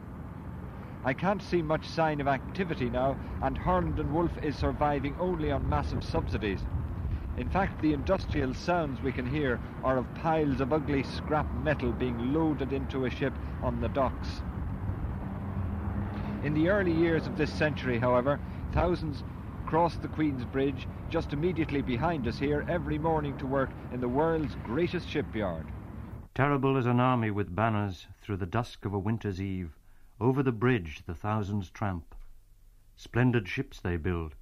I 1.08 1.14
can't 1.14 1.42
see 1.42 1.62
much 1.62 1.88
sign 1.88 2.20
of 2.20 2.28
activity 2.28 2.90
now, 2.90 3.16
and 3.42 3.58
Harland 3.58 3.98
& 3.98 4.12
Wolff 4.14 4.38
is 4.44 4.58
surviving 4.58 5.16
only 5.18 5.50
on 5.50 5.70
massive 5.70 6.04
subsidies. 6.04 6.60
In 7.38 7.48
fact, 7.48 7.82
the 7.82 7.94
industrial 7.94 8.54
sounds 8.54 9.02
we 9.02 9.14
can 9.14 9.26
hear 9.26 9.58
are 9.86 9.96
of 9.96 10.14
piles 10.16 10.60
of 10.60 10.74
ugly 10.74 11.04
scrap 11.04 11.46
metal 11.64 11.94
being 11.94 12.34
loaded 12.34 12.74
into 12.74 13.06
a 13.06 13.10
ship 13.10 13.32
on 13.64 13.80
the 13.80 13.88
docks. 13.88 14.42
In 16.44 16.54
the 16.54 16.68
early 16.68 16.92
years 16.92 17.26
of 17.26 17.38
this 17.38 17.52
century, 17.52 18.00
however, 18.00 18.42
thousands 18.74 19.24
crossed 19.66 20.02
the 20.02 20.10
Queen's 20.10 20.44
Bridge 20.44 20.90
just 21.10 21.32
immediately 21.32 21.82
behind 21.82 22.28
us 22.28 22.40
here 22.40 22.66
every 22.68 22.98
morning 22.98 23.38
to 23.38 23.48
work 23.48 23.70
in 23.94 24.02
the 24.02 24.10
world's 24.10 24.58
greatest 24.66 25.08
shipyard. 25.08 25.72
Terrible 26.36 26.76
as 26.76 26.86
an 26.86 27.00
army 27.00 27.32
with 27.32 27.56
banners 27.56 28.08
through 28.22 28.36
the 28.36 28.46
dusk 28.46 28.84
of 28.84 28.94
a 28.94 29.00
winter's 29.00 29.42
eve, 29.42 29.77
over 30.20 30.42
the 30.42 30.52
bridge 30.52 31.04
the 31.06 31.16
thousands 31.16 31.70
tramp. 31.70 32.16
Splendid 32.96 33.48
ships 33.48 33.80
they 33.80 33.98
build, 33.98 34.34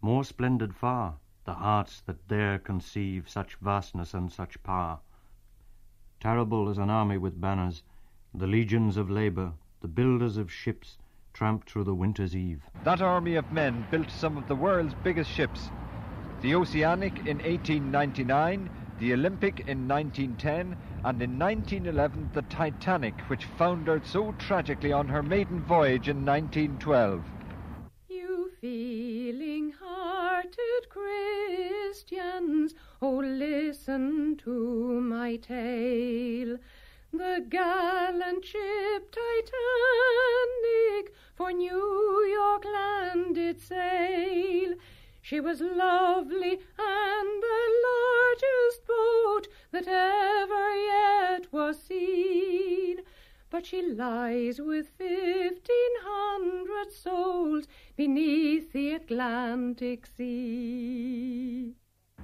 more 0.00 0.24
splendid 0.24 0.74
far, 0.74 1.14
the 1.44 1.54
hearts 1.54 2.00
that 2.02 2.28
dare 2.28 2.58
conceive 2.58 3.28
such 3.28 3.56
vastness 3.56 4.14
and 4.14 4.32
such 4.32 4.62
power. 4.62 4.98
Terrible 6.20 6.68
as 6.68 6.78
an 6.78 6.90
army 6.90 7.18
with 7.18 7.40
banners, 7.40 7.82
the 8.34 8.46
legions 8.46 8.96
of 8.96 9.10
labour, 9.10 9.52
the 9.80 9.88
builders 9.88 10.36
of 10.36 10.52
ships, 10.52 10.98
tramp 11.32 11.66
through 11.66 11.84
the 11.84 11.94
winter's 11.94 12.36
eve. 12.36 12.62
That 12.84 13.00
army 13.00 13.36
of 13.36 13.50
men 13.52 13.86
built 13.90 14.10
some 14.10 14.36
of 14.36 14.48
the 14.48 14.56
world's 14.56 14.94
biggest 15.02 15.30
ships. 15.30 15.68
The 16.40 16.54
Oceanic 16.54 17.26
in 17.26 17.38
1899, 17.38 18.70
the 18.98 19.12
Olympic 19.12 19.60
in 19.60 19.88
1910, 19.88 20.76
and 21.04 21.20
in 21.20 21.38
1911 21.38 22.30
the 22.32 22.42
Titanic, 22.42 23.18
which 23.28 23.46
foundered 23.58 24.06
so 24.06 24.32
tragically 24.38 24.92
on 24.92 25.08
her 25.08 25.22
maiden 25.22 25.60
voyage 25.60 26.08
in 26.08 26.24
1912. 26.24 27.24
You 28.08 28.50
feeling 28.60 29.72
hearted 29.80 30.88
Christians, 30.88 32.74
oh 33.00 33.16
listen 33.16 34.36
to 34.44 35.00
my 35.00 35.36
tale. 35.36 36.58
The 37.12 37.44
gallant 37.48 38.44
ship 38.44 39.10
Titanic 39.10 41.12
for 41.34 41.52
New 41.52 42.26
York 42.32 42.64
land 42.64 43.34
did 43.34 43.60
sail. 43.60 44.74
She 45.20 45.40
was 45.40 45.60
lovely 45.60 46.60
and 46.78 47.42
the 47.42 47.62
largest 47.88 48.86
boat 48.86 49.48
that 49.72 49.86
ever. 49.86 50.71
But 53.52 53.66
she 53.66 53.82
lies 53.82 54.62
with 54.62 54.88
fifteen 54.96 55.92
hundred 56.00 56.90
souls 56.90 57.68
beneath 57.98 58.72
the 58.72 58.94
Atlantic 58.94 60.06
Sea. 60.06 61.74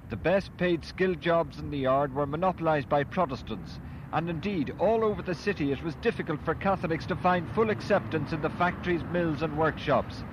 The 0.09 0.17
best 0.17 0.57
paid 0.57 0.87
skilled 0.87 1.21
jobs 1.21 1.59
in 1.59 1.71
the 1.71 1.81
yard 1.81 2.15
were 2.15 2.25
monopolised 2.25 2.89
by 2.89 3.05
Protestants, 3.05 3.79
and 4.15 4.31
indeed 4.31 4.75
all 4.79 5.05
over 5.05 5.21
the 5.21 5.35
city 5.35 5.71
it 5.71 5.83
was 5.83 5.97
difficult 5.97 6.43
for 6.47 6.55
Catholics 6.55 7.05
to 7.05 7.17
find 7.17 7.47
full 7.51 7.69
acceptance 7.69 8.33
in 8.33 8.41
the 8.41 8.49
factories, 8.49 9.05
mills, 9.13 9.43
and 9.43 9.59
workshops. 9.59 10.25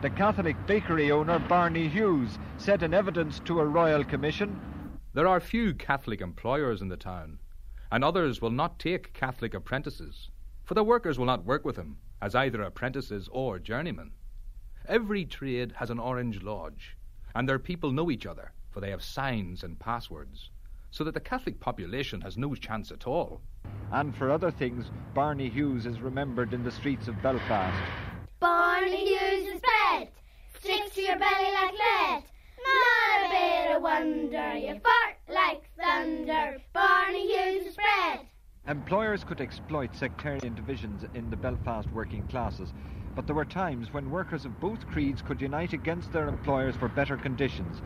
The 0.00 0.08
Catholic 0.08 0.56
bakery 0.66 1.12
owner 1.12 1.40
Barney 1.40 1.88
Hughes 1.88 2.38
said 2.56 2.82
in 2.82 2.94
evidence 2.94 3.38
to 3.40 3.60
a 3.60 3.66
royal 3.66 4.02
commission 4.02 4.58
There 5.12 5.28
are 5.28 5.40
few 5.40 5.74
Catholic 5.74 6.22
employers 6.22 6.80
in 6.80 6.88
the 6.88 6.96
town, 6.96 7.38
and 7.92 8.02
others 8.02 8.40
will 8.40 8.50
not 8.50 8.78
take 8.78 9.12
Catholic 9.12 9.52
apprentices, 9.52 10.30
for 10.64 10.72
the 10.72 10.82
workers 10.82 11.18
will 11.18 11.26
not 11.26 11.44
work 11.44 11.62
with 11.62 11.76
them 11.76 11.98
as 12.22 12.34
either 12.34 12.62
apprentices 12.62 13.28
or 13.30 13.58
journeymen. 13.58 14.10
Every 14.88 15.26
trade 15.26 15.74
has 15.76 15.90
an 15.90 15.98
orange 15.98 16.42
lodge, 16.42 16.96
and 17.34 17.46
their 17.46 17.58
people 17.58 17.92
know 17.92 18.10
each 18.10 18.24
other, 18.24 18.52
for 18.70 18.80
they 18.80 18.90
have 18.90 19.02
signs 19.02 19.62
and 19.62 19.78
passwords, 19.78 20.48
so 20.90 21.04
that 21.04 21.12
the 21.12 21.20
Catholic 21.20 21.60
population 21.60 22.22
has 22.22 22.38
no 22.38 22.54
chance 22.54 22.90
at 22.90 23.06
all. 23.06 23.42
And 23.92 24.16
for 24.16 24.30
other 24.30 24.50
things, 24.50 24.86
Barney 25.12 25.50
Hughes 25.50 25.84
is 25.84 26.00
remembered 26.00 26.54
in 26.54 26.64
the 26.64 26.70
streets 26.70 27.08
of 27.08 27.20
Belfast. 27.20 27.76
Barney 28.40 29.04
Hughes' 29.04 29.60
bread 29.60 30.08
sticks 30.58 30.94
to 30.94 31.02
your 31.02 31.18
belly 31.18 31.52
like 31.52 31.72
lead. 31.72 32.22
Not 32.64 33.26
a 33.26 33.28
bit 33.28 33.76
of 33.76 33.82
wonder, 33.82 34.56
you 34.56 34.80
fart 34.80 35.16
like 35.32 35.62
thunder. 35.80 36.58
Barney 36.74 37.26
Hughes' 37.26 37.74
bread. 37.74 38.20
Employers 38.68 39.24
could 39.24 39.40
exploit 39.40 39.94
sectarian 39.96 40.54
divisions 40.54 41.04
in 41.14 41.30
the 41.30 41.36
Belfast 41.36 41.90
working 41.90 42.26
classes, 42.28 42.72
but 43.14 43.26
there 43.26 43.34
were 43.34 43.44
times 43.44 43.92
when 43.92 44.10
workers 44.10 44.44
of 44.44 44.60
both 44.60 44.86
creeds 44.88 45.22
could 45.22 45.40
unite 45.40 45.72
against 45.72 46.12
their 46.12 46.28
employers 46.28 46.76
for 46.76 46.88
better 46.88 47.16
conditions, 47.16 47.80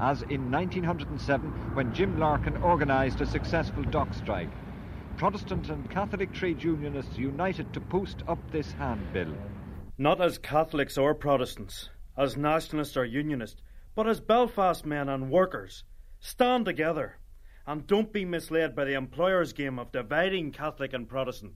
as 0.00 0.22
in 0.22 0.50
1907 0.50 1.50
when 1.74 1.94
Jim 1.94 2.18
Larkin 2.18 2.56
organised 2.58 3.20
a 3.20 3.26
successful 3.26 3.84
dock 3.84 4.12
strike. 4.12 4.50
Protestant 5.16 5.68
and 5.70 5.90
Catholic 5.90 6.32
trade 6.32 6.62
unionists 6.62 7.16
united 7.16 7.72
to 7.72 7.80
post 7.80 8.22
up 8.28 8.38
this 8.50 8.72
handbill. 8.72 9.34
Not 9.96 10.20
as 10.20 10.38
Catholics 10.38 10.98
or 10.98 11.14
Protestants, 11.14 11.90
as 12.16 12.36
nationalists 12.36 12.96
or 12.96 13.04
unionists, 13.04 13.62
but 13.94 14.08
as 14.08 14.20
Belfast 14.20 14.84
men 14.84 15.08
and 15.08 15.30
workers. 15.30 15.84
Stand 16.20 16.64
together 16.64 17.16
and 17.66 17.86
don't 17.86 18.12
be 18.12 18.24
misled 18.24 18.74
by 18.74 18.84
the 18.84 18.94
employer's 18.94 19.52
game 19.52 19.78
of 19.78 19.92
dividing 19.92 20.52
Catholic 20.52 20.92
and 20.92 21.08
Protestant. 21.08 21.52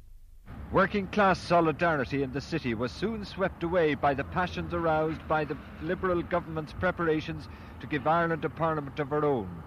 Working 0.70 1.07
class 1.09 1.38
solidarity 1.38 2.22
in 2.22 2.33
the 2.33 2.40
city 2.40 2.75
was 2.75 2.92
soon 2.92 3.25
swept 3.25 3.62
away 3.62 3.94
by 3.94 4.14
the 4.14 4.25
passions 4.25 4.72
aroused 4.72 5.27
by 5.27 5.44
the 5.44 5.57
Liberal 5.83 6.22
government's 6.22 6.72
preparations 6.72 7.48
to 7.81 7.87
give 7.87 8.07
Ireland 8.07 8.44
a 8.44 8.48
parliament 8.48 8.98
of 9.01 9.09
her 9.11 9.25
own. 9.25 9.62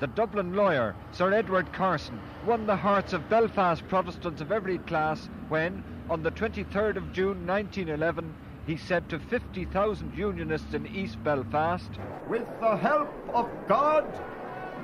The 0.00 0.06
Dublin 0.06 0.54
lawyer, 0.54 0.94
Sir 1.12 1.32
Edward 1.32 1.72
Carson, 1.72 2.20
won 2.44 2.66
the 2.66 2.76
hearts 2.76 3.12
of 3.12 3.28
Belfast 3.28 3.86
Protestants 3.88 4.40
of 4.40 4.52
every 4.52 4.78
class 4.78 5.28
when, 5.48 5.84
on 6.10 6.22
the 6.22 6.30
23rd 6.30 6.96
of 6.96 7.12
June 7.12 7.46
1911, 7.46 8.34
he 8.66 8.76
said 8.76 9.08
to 9.10 9.18
50,000 9.18 10.16
Unionists 10.16 10.72
in 10.72 10.86
East 10.86 11.22
Belfast, 11.22 11.90
With 12.28 12.46
the 12.60 12.76
help 12.76 13.12
of 13.34 13.48
God, 13.68 14.06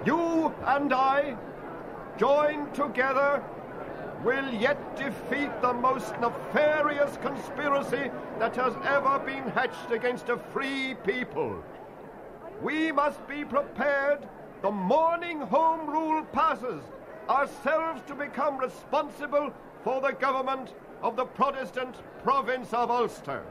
you 0.04 0.54
and 0.66 0.92
I, 0.92 1.36
joined 2.18 2.74
together, 2.74 3.42
will 4.22 4.52
yet 4.52 4.96
defeat 4.96 5.50
the 5.62 5.72
most 5.72 6.12
nefarious 6.20 7.16
conspiracy 7.22 8.10
that 8.38 8.54
has 8.56 8.74
ever 8.84 9.18
been 9.20 9.44
hatched 9.44 9.90
against 9.90 10.28
a 10.28 10.36
free 10.36 10.94
people. 11.06 11.64
We 12.62 12.92
must 12.92 13.26
be 13.26 13.44
prepared 13.44 14.28
the 14.60 14.70
morning 14.70 15.40
Home 15.40 15.88
Rule 15.88 16.22
passes, 16.32 16.82
ourselves 17.30 18.02
to 18.08 18.14
become 18.14 18.58
responsible 18.58 19.54
for 19.82 20.02
the 20.02 20.12
government 20.12 20.74
of 21.02 21.16
the 21.16 21.24
Protestant 21.24 21.94
province 22.22 22.74
of 22.74 22.90
Ulster. 22.90 23.42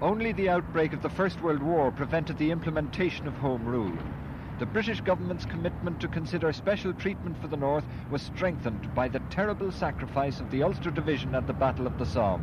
Only 0.00 0.30
the 0.30 0.48
outbreak 0.48 0.92
of 0.92 1.02
the 1.02 1.08
First 1.08 1.42
World 1.42 1.60
War 1.60 1.90
prevented 1.90 2.38
the 2.38 2.52
implementation 2.52 3.26
of 3.26 3.34
Home 3.34 3.64
Rule. 3.64 3.98
The 4.60 4.66
British 4.66 5.00
government's 5.00 5.44
commitment 5.44 6.00
to 6.00 6.06
consider 6.06 6.52
special 6.52 6.94
treatment 6.94 7.36
for 7.38 7.48
the 7.48 7.56
North 7.56 7.84
was 8.08 8.22
strengthened 8.22 8.94
by 8.94 9.08
the 9.08 9.18
terrible 9.30 9.72
sacrifice 9.72 10.38
of 10.38 10.52
the 10.52 10.62
Ulster 10.62 10.92
Division 10.92 11.34
at 11.34 11.48
the 11.48 11.52
Battle 11.52 11.84
of 11.86 11.98
the 11.98 12.06
Somme. 12.06 12.40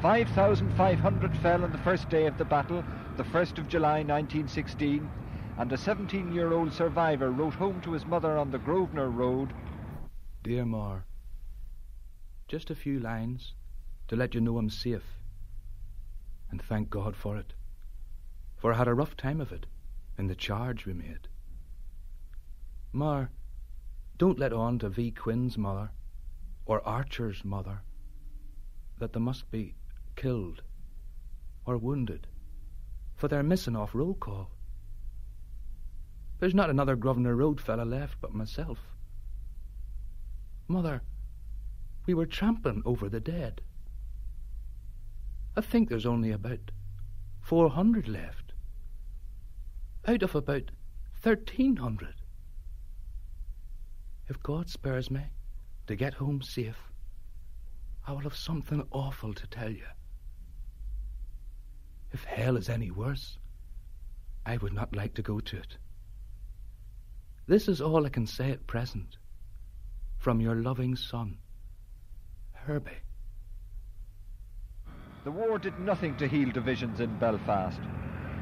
5,500 0.00 1.36
fell 1.38 1.64
on 1.64 1.72
the 1.72 1.78
first 1.78 2.08
day 2.08 2.26
of 2.26 2.38
the 2.38 2.44
battle, 2.44 2.84
the 3.16 3.24
1st 3.24 3.58
of 3.58 3.68
July 3.68 4.04
1916, 4.04 5.10
and 5.58 5.72
a 5.72 5.76
17 5.76 6.32
year 6.32 6.52
old 6.52 6.72
survivor 6.72 7.32
wrote 7.32 7.54
home 7.54 7.80
to 7.80 7.92
his 7.92 8.06
mother 8.06 8.38
on 8.38 8.52
the 8.52 8.58
Grosvenor 8.58 9.10
Road 9.10 9.52
Dear 10.44 10.64
Mar, 10.64 11.02
just 12.46 12.70
a 12.70 12.76
few 12.76 13.00
lines 13.00 13.54
to 14.06 14.14
let 14.14 14.34
you 14.34 14.40
know 14.40 14.56
I'm 14.56 14.70
safe. 14.70 15.19
And 16.50 16.60
thank 16.62 16.90
God 16.90 17.16
for 17.16 17.36
it, 17.36 17.52
for 18.56 18.72
I 18.72 18.76
had 18.76 18.88
a 18.88 18.94
rough 18.94 19.16
time 19.16 19.40
of 19.40 19.52
it 19.52 19.66
in 20.18 20.26
the 20.26 20.34
charge 20.34 20.84
we 20.84 20.92
made. 20.92 21.28
Mar, 22.92 23.30
don't 24.18 24.38
let 24.38 24.52
on 24.52 24.78
to 24.80 24.88
V. 24.88 25.12
Quinn's 25.12 25.56
mother 25.56 25.90
or 26.66 26.86
Archer's 26.86 27.44
mother 27.44 27.80
that 28.98 29.12
they 29.12 29.20
must 29.20 29.50
be 29.50 29.74
killed 30.16 30.62
or 31.64 31.78
wounded, 31.78 32.26
for 33.14 33.28
they're 33.28 33.42
missing 33.42 33.76
off 33.76 33.94
roll 33.94 34.14
call. 34.14 34.50
There's 36.38 36.54
not 36.54 36.70
another 36.70 36.96
Grosvenor 36.96 37.36
Road 37.36 37.60
fella 37.60 37.84
left 37.84 38.20
but 38.20 38.34
myself. 38.34 38.78
Mother, 40.68 41.02
we 42.06 42.14
were 42.14 42.26
tramping 42.26 42.82
over 42.84 43.08
the 43.08 43.20
dead. 43.20 43.60
I 45.56 45.60
think 45.60 45.88
there's 45.88 46.06
only 46.06 46.30
about 46.30 46.70
400 47.40 48.08
left. 48.08 48.52
Out 50.06 50.22
of 50.22 50.34
about 50.34 50.70
1,300. 51.22 52.14
If 54.28 54.42
God 54.42 54.70
spares 54.70 55.10
me 55.10 55.22
to 55.86 55.96
get 55.96 56.14
home 56.14 56.40
safe, 56.40 56.90
I 58.06 58.12
will 58.12 58.20
have 58.20 58.36
something 58.36 58.86
awful 58.90 59.34
to 59.34 59.46
tell 59.48 59.70
you. 59.70 59.86
If 62.12 62.24
hell 62.24 62.56
is 62.56 62.68
any 62.68 62.90
worse, 62.90 63.38
I 64.46 64.56
would 64.56 64.72
not 64.72 64.96
like 64.96 65.14
to 65.14 65.22
go 65.22 65.40
to 65.40 65.56
it. 65.58 65.76
This 67.46 67.68
is 67.68 67.80
all 67.80 68.06
I 68.06 68.08
can 68.08 68.26
say 68.26 68.50
at 68.52 68.66
present. 68.66 69.16
From 70.16 70.40
your 70.40 70.54
loving 70.54 70.96
son, 70.96 71.38
Herbie. 72.52 73.02
The 75.22 75.30
war 75.30 75.58
did 75.58 75.78
nothing 75.78 76.16
to 76.16 76.26
heal 76.26 76.50
divisions 76.50 76.98
in 77.00 77.18
Belfast. 77.18 77.78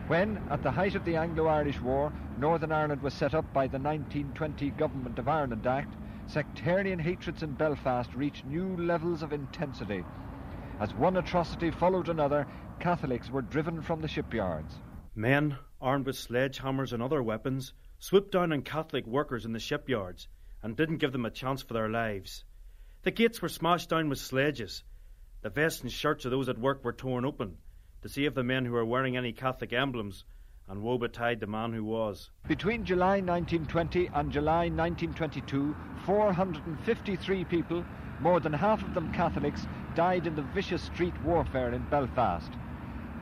When, 0.06 0.40
at 0.48 0.62
the 0.62 0.70
height 0.70 0.94
of 0.94 1.04
the 1.04 1.16
Anglo-Irish 1.16 1.80
War, 1.80 2.12
Northern 2.38 2.70
Ireland 2.70 3.02
was 3.02 3.14
set 3.14 3.34
up 3.34 3.52
by 3.52 3.66
the 3.66 3.80
1920 3.80 4.70
Government 4.70 5.18
of 5.18 5.26
Ireland 5.26 5.66
Act, 5.66 5.96
sectarian 6.28 7.00
hatreds 7.00 7.42
in 7.42 7.54
Belfast 7.54 8.14
reached 8.14 8.46
new 8.46 8.76
levels 8.76 9.24
of 9.24 9.32
intensity. 9.32 10.04
As 10.78 10.94
one 10.94 11.16
atrocity 11.16 11.72
followed 11.72 12.08
another, 12.08 12.46
Catholics 12.78 13.28
were 13.28 13.42
driven 13.42 13.82
from 13.82 14.00
the 14.00 14.06
shipyards. 14.06 14.76
Men, 15.16 15.58
armed 15.80 16.06
with 16.06 16.14
sledgehammers 16.14 16.92
and 16.92 17.02
other 17.02 17.24
weapons, 17.24 17.72
swooped 17.98 18.30
down 18.30 18.52
on 18.52 18.62
Catholic 18.62 19.04
workers 19.04 19.44
in 19.44 19.52
the 19.52 19.58
shipyards 19.58 20.28
and 20.62 20.76
didn't 20.76 20.98
give 20.98 21.10
them 21.10 21.26
a 21.26 21.30
chance 21.30 21.60
for 21.60 21.74
their 21.74 21.88
lives. 21.88 22.44
The 23.02 23.10
gates 23.10 23.42
were 23.42 23.48
smashed 23.48 23.90
down 23.90 24.08
with 24.08 24.20
sledges. 24.20 24.84
The 25.40 25.50
vests 25.50 25.82
and 25.82 25.92
shirts 25.92 26.24
of 26.24 26.32
those 26.32 26.48
at 26.48 26.58
work 26.58 26.82
were 26.82 26.92
torn 26.92 27.24
open 27.24 27.58
to 28.02 28.08
see 28.08 28.24
if 28.24 28.34
the 28.34 28.42
men 28.42 28.64
who 28.64 28.72
were 28.72 28.84
wearing 28.84 29.16
any 29.16 29.32
Catholic 29.32 29.72
emblems, 29.72 30.24
and 30.68 30.82
woe 30.82 30.98
betide 30.98 31.40
the 31.40 31.46
man 31.46 31.72
who 31.72 31.84
was. 31.84 32.30
Between 32.46 32.84
July 32.84 33.20
1920 33.20 34.10
and 34.14 34.30
July 34.32 34.68
1922, 34.68 35.74
453 36.04 37.44
people, 37.44 37.84
more 38.20 38.40
than 38.40 38.52
half 38.52 38.82
of 38.82 38.94
them 38.94 39.12
Catholics, 39.12 39.66
died 39.94 40.26
in 40.26 40.34
the 40.34 40.42
vicious 40.42 40.82
street 40.82 41.14
warfare 41.22 41.72
in 41.72 41.82
Belfast. 41.88 42.50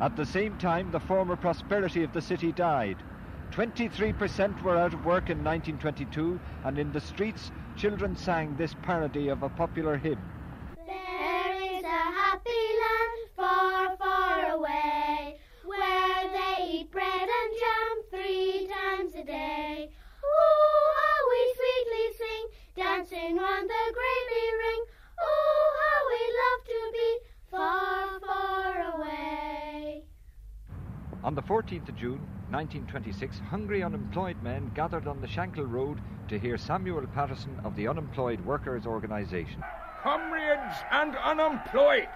At 0.01 0.17
the 0.17 0.27
same 0.27 0.57
time, 0.57 0.91
the 0.91 1.01
former 1.01 1.37
prosperity 1.37 2.03
of 2.03 2.13
the 2.13 2.21
city 2.23 2.51
died. 2.53 2.97
23% 3.53 4.63
were 4.63 4.77
out 4.77 4.93
of 4.93 5.05
work 5.05 5.31
in 5.31 5.45
1922, 5.45 6.41
and 6.65 6.79
in 6.79 6.93
the 6.93 7.01
streets, 7.01 7.51
children 7.77 8.17
sang 8.17 8.57
this 8.57 8.75
parody 8.83 9.29
of 9.29 9.43
a 9.43 9.49
popular 9.51 9.97
hymn. 9.97 10.21
There 12.45 12.53
is 12.53 12.59
a 12.59 12.59
happy 12.59 12.67
land 12.83 13.21
far, 13.37 13.97
far 13.97 14.57
away, 14.57 15.39
where 15.65 16.31
they 16.33 16.65
eat 16.65 16.91
bread 16.91 17.07
and 17.07 17.51
jam 17.59 18.03
three 18.11 18.69
times 18.69 19.15
a 19.15 19.25
day. 19.25 19.91
Oh, 20.25 20.93
how 20.99 21.19
we 21.31 21.55
sweetly 21.57 22.07
sing, 22.19 22.45
dancing 22.77 23.37
round 23.37 23.71
the 23.71 23.93
gravy 23.95 24.47
ring. 24.59 24.85
Oh, 25.23 25.65
how 25.81 25.99
we 26.11 26.21
love 26.43 26.63
to 26.67 26.81
be 26.93 27.19
far, 27.51 28.21
far 28.21 28.75
away. 28.97 30.03
On 31.25 31.35
the 31.35 31.43
14th 31.43 31.89
of 31.89 31.97
June, 31.97 32.21
1926, 32.51 33.39
hungry 33.39 33.83
unemployed 33.83 34.43
men 34.43 34.71
gathered 34.75 35.07
on 35.07 35.21
the 35.21 35.27
Shankill 35.27 35.71
Road 35.71 36.01
to 36.29 36.39
hear 36.39 36.59
Samuel 36.59 37.07
Patterson 37.07 37.59
of 37.65 37.77
the 37.77 37.89
Unemployed 37.89 38.45
Workers 38.45 38.85
Organisation. 38.87 39.63
Comrades 40.03 40.77
and 40.93 41.17
unemployed, 41.17 42.09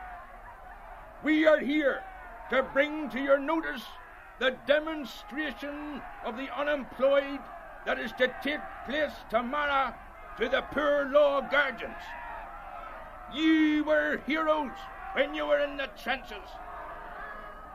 we 1.22 1.46
are 1.46 1.60
here 1.60 2.02
to 2.48 2.62
bring 2.62 3.08
to 3.10 3.20
your 3.20 3.38
notice 3.38 3.84
the 4.38 4.56
demonstration 4.66 6.00
of 6.24 6.36
the 6.36 6.48
unemployed 6.56 7.40
that 7.84 7.98
is 7.98 8.12
to 8.12 8.28
take 8.42 8.60
place 8.86 9.12
tomorrow 9.28 9.92
to 10.38 10.48
the 10.48 10.62
Poor 10.62 11.06
Law 11.06 11.40
Guardians. 11.42 11.92
Ye 13.32 13.80
were 13.82 14.18
heroes 14.26 14.72
when 15.12 15.34
you 15.34 15.46
were 15.46 15.60
in 15.60 15.76
the 15.76 15.88
trenches. 16.02 16.48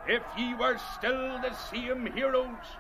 If 0.07 0.23
ye 0.37 0.53
were 0.55 0.77
still 0.77 1.39
the 1.39 1.53
same 1.53 2.05
heroes, 2.07 2.77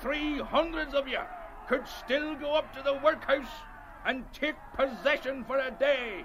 three 0.00 0.38
hundreds 0.38 0.94
of 0.94 1.08
you 1.08 1.22
could 1.66 1.86
still 1.88 2.36
go 2.36 2.54
up 2.56 2.72
to 2.74 2.82
the 2.82 2.94
workhouse 2.94 3.62
and 4.04 4.24
take 4.32 4.56
possession 4.76 5.44
for 5.44 5.58
a 5.58 5.70
day. 5.70 6.24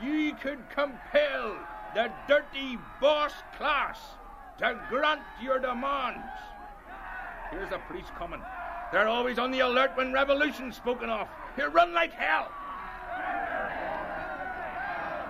Ye 0.00 0.32
could 0.32 0.70
compel 0.70 1.56
the 1.94 2.10
dirty 2.26 2.78
boss 3.00 3.32
class 3.56 3.98
to 4.58 4.78
grant 4.88 5.22
your 5.40 5.58
demands. 5.58 6.26
Here's 7.50 7.70
the 7.70 7.78
police 7.88 8.06
coming. 8.18 8.42
They're 8.92 9.08
always 9.08 9.38
on 9.38 9.50
the 9.50 9.60
alert 9.60 9.92
when 9.94 10.12
revolution's 10.12 10.76
spoken 10.76 11.10
of. 11.10 11.28
Here, 11.56 11.70
run 11.70 11.92
like 11.92 12.12
hell. 12.12 12.50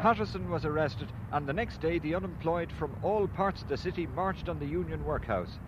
Patterson 0.00 0.48
was 0.48 0.64
arrested, 0.64 1.08
and 1.32 1.46
the 1.46 1.52
next 1.52 1.80
day 1.80 1.98
the 1.98 2.14
unemployed 2.14 2.70
from 2.70 2.94
all 3.02 3.26
parts 3.26 3.62
of 3.62 3.68
the 3.68 3.76
city 3.76 4.06
marched 4.06 4.48
on 4.48 4.60
the 4.60 4.66
Union 4.66 5.04
Workhouse, 5.04 5.58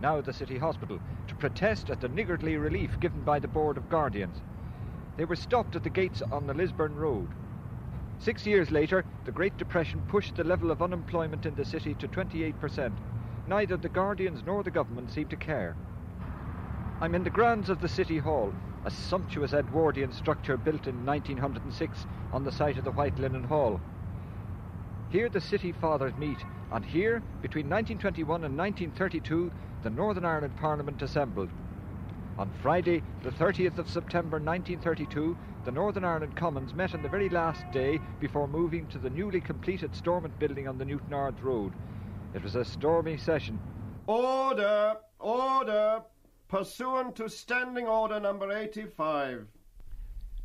now 0.00 0.22
the 0.22 0.32
City 0.32 0.56
Hospital, 0.56 0.98
to 1.28 1.34
protest 1.34 1.90
at 1.90 2.00
the 2.00 2.08
niggardly 2.08 2.56
relief 2.56 2.98
given 2.98 3.20
by 3.20 3.38
the 3.38 3.48
Board 3.48 3.76
of 3.76 3.90
Guardians. 3.90 4.40
They 5.18 5.26
were 5.26 5.36
stopped 5.36 5.76
at 5.76 5.82
the 5.82 5.90
gates 5.90 6.22
on 6.32 6.46
the 6.46 6.54
Lisburn 6.54 6.96
Road. 6.96 7.28
Six 8.18 8.46
years 8.46 8.70
later, 8.70 9.04
the 9.24 9.32
Great 9.32 9.56
Depression 9.56 10.02
pushed 10.08 10.36
the 10.36 10.44
level 10.44 10.70
of 10.70 10.82
unemployment 10.82 11.46
in 11.46 11.54
the 11.54 11.64
city 11.64 11.94
to 11.94 12.08
28%. 12.08 12.92
Neither 13.46 13.76
the 13.76 13.88
Guardians 13.88 14.42
nor 14.46 14.62
the 14.62 14.70
government 14.70 15.12
seemed 15.12 15.30
to 15.30 15.36
care. 15.36 15.76
I'm 17.00 17.14
in 17.14 17.24
the 17.24 17.30
grounds 17.30 17.68
of 17.68 17.80
the 17.80 17.88
City 17.88 18.18
Hall, 18.18 18.52
a 18.84 18.90
sumptuous 18.90 19.52
Edwardian 19.52 20.12
structure 20.12 20.56
built 20.56 20.86
in 20.86 21.04
1906 21.04 22.06
on 22.32 22.44
the 22.44 22.52
site 22.52 22.78
of 22.78 22.84
the 22.84 22.92
White 22.92 23.18
Linen 23.18 23.44
Hall. 23.44 23.80
Here 25.10 25.28
the 25.28 25.40
city 25.40 25.72
fathers 25.72 26.16
meet, 26.16 26.38
and 26.72 26.84
here, 26.84 27.22
between 27.42 27.68
1921 27.68 28.44
and 28.44 28.56
1932, 28.56 29.52
the 29.82 29.90
Northern 29.90 30.24
Ireland 30.24 30.56
Parliament 30.56 31.02
assembled. 31.02 31.50
On 32.38 32.50
Friday, 32.62 33.02
the 33.22 33.30
30th 33.30 33.78
of 33.78 33.88
September 33.88 34.38
1932, 34.38 35.36
the 35.64 35.72
Northern 35.72 36.04
Ireland 36.04 36.36
Commons 36.36 36.74
met 36.74 36.94
on 36.94 37.00
the 37.00 37.08
very 37.08 37.30
last 37.30 37.64
day 37.72 37.98
before 38.20 38.46
moving 38.46 38.86
to 38.88 38.98
the 38.98 39.08
newly 39.08 39.40
completed 39.40 39.96
Stormont 39.96 40.38
building 40.38 40.68
on 40.68 40.76
the 40.76 40.84
Newtownards 40.84 41.42
Road. 41.42 41.72
It 42.34 42.42
was 42.42 42.54
a 42.54 42.64
stormy 42.66 43.16
session. 43.16 43.58
Order! 44.06 44.96
Order! 45.18 46.02
Pursuant 46.48 47.16
to 47.16 47.30
Standing 47.30 47.86
Order 47.86 48.20
number 48.20 48.52
85. 48.52 49.46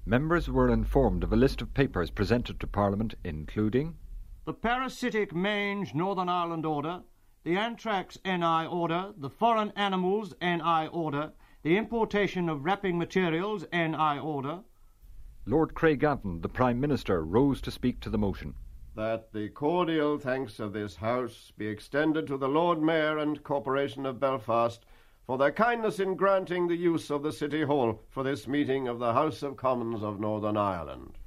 Members 0.05 0.49
were 0.49 0.69
informed 0.69 1.25
of 1.25 1.33
a 1.33 1.35
list 1.35 1.61
of 1.61 1.73
papers 1.73 2.11
presented 2.11 2.57
to 2.61 2.67
Parliament, 2.67 3.15
including 3.25 3.97
The 4.45 4.53
Parasitic 4.53 5.35
Mange 5.35 5.93
Northern 5.93 6.29
Ireland 6.29 6.65
Order, 6.65 7.01
the 7.43 7.57
Anthrax 7.57 8.17
NI 8.23 8.65
Order, 8.65 9.13
the 9.17 9.29
Foreign 9.29 9.71
Animals 9.75 10.33
NI 10.41 10.87
Order, 10.87 11.33
the 11.61 11.75
Importation 11.75 12.47
of 12.47 12.63
Wrapping 12.63 12.97
Materials 12.97 13.65
NI 13.73 14.17
Order, 14.17 14.61
Lord 15.49 15.73
Craigavon, 15.73 16.43
the 16.43 16.47
Prime 16.47 16.79
Minister, 16.79 17.25
rose 17.25 17.59
to 17.61 17.71
speak 17.71 17.99
to 18.01 18.11
the 18.11 18.19
motion. 18.19 18.53
That 18.93 19.33
the 19.33 19.49
cordial 19.49 20.19
thanks 20.19 20.59
of 20.59 20.73
this 20.73 20.97
House 20.97 21.51
be 21.57 21.65
extended 21.65 22.27
to 22.27 22.37
the 22.37 22.47
Lord 22.47 22.79
Mayor 22.79 23.17
and 23.17 23.43
Corporation 23.43 24.05
of 24.05 24.19
Belfast 24.19 24.85
for 25.25 25.39
their 25.39 25.51
kindness 25.51 25.99
in 25.99 26.13
granting 26.13 26.67
the 26.67 26.75
use 26.75 27.09
of 27.09 27.23
the 27.23 27.31
City 27.31 27.63
Hall 27.63 27.99
for 28.09 28.21
this 28.23 28.47
meeting 28.47 28.87
of 28.87 28.99
the 28.99 29.13
House 29.13 29.41
of 29.41 29.57
Commons 29.57 30.03
of 30.03 30.19
Northern 30.19 30.55
Ireland. 30.55 31.17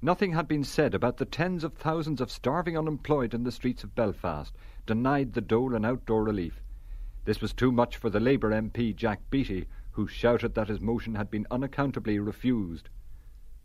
Nothing 0.00 0.32
had 0.32 0.48
been 0.48 0.64
said 0.64 0.94
about 0.94 1.18
the 1.18 1.26
tens 1.26 1.62
of 1.62 1.74
thousands 1.74 2.22
of 2.22 2.30
starving 2.30 2.78
unemployed 2.78 3.34
in 3.34 3.44
the 3.44 3.52
streets 3.52 3.84
of 3.84 3.94
Belfast, 3.94 4.56
denied 4.86 5.34
the 5.34 5.42
dole 5.42 5.74
and 5.74 5.84
outdoor 5.84 6.24
relief. 6.24 6.62
This 7.26 7.42
was 7.42 7.52
too 7.52 7.72
much 7.72 7.98
for 7.98 8.08
the 8.08 8.20
Labour 8.20 8.52
MP 8.52 8.96
Jack 8.96 9.20
Beattie, 9.28 9.66
who 9.90 10.06
shouted 10.06 10.54
that 10.54 10.68
his 10.68 10.80
motion 10.80 11.14
had 11.14 11.30
been 11.30 11.46
unaccountably 11.50 12.18
refused. 12.18 12.88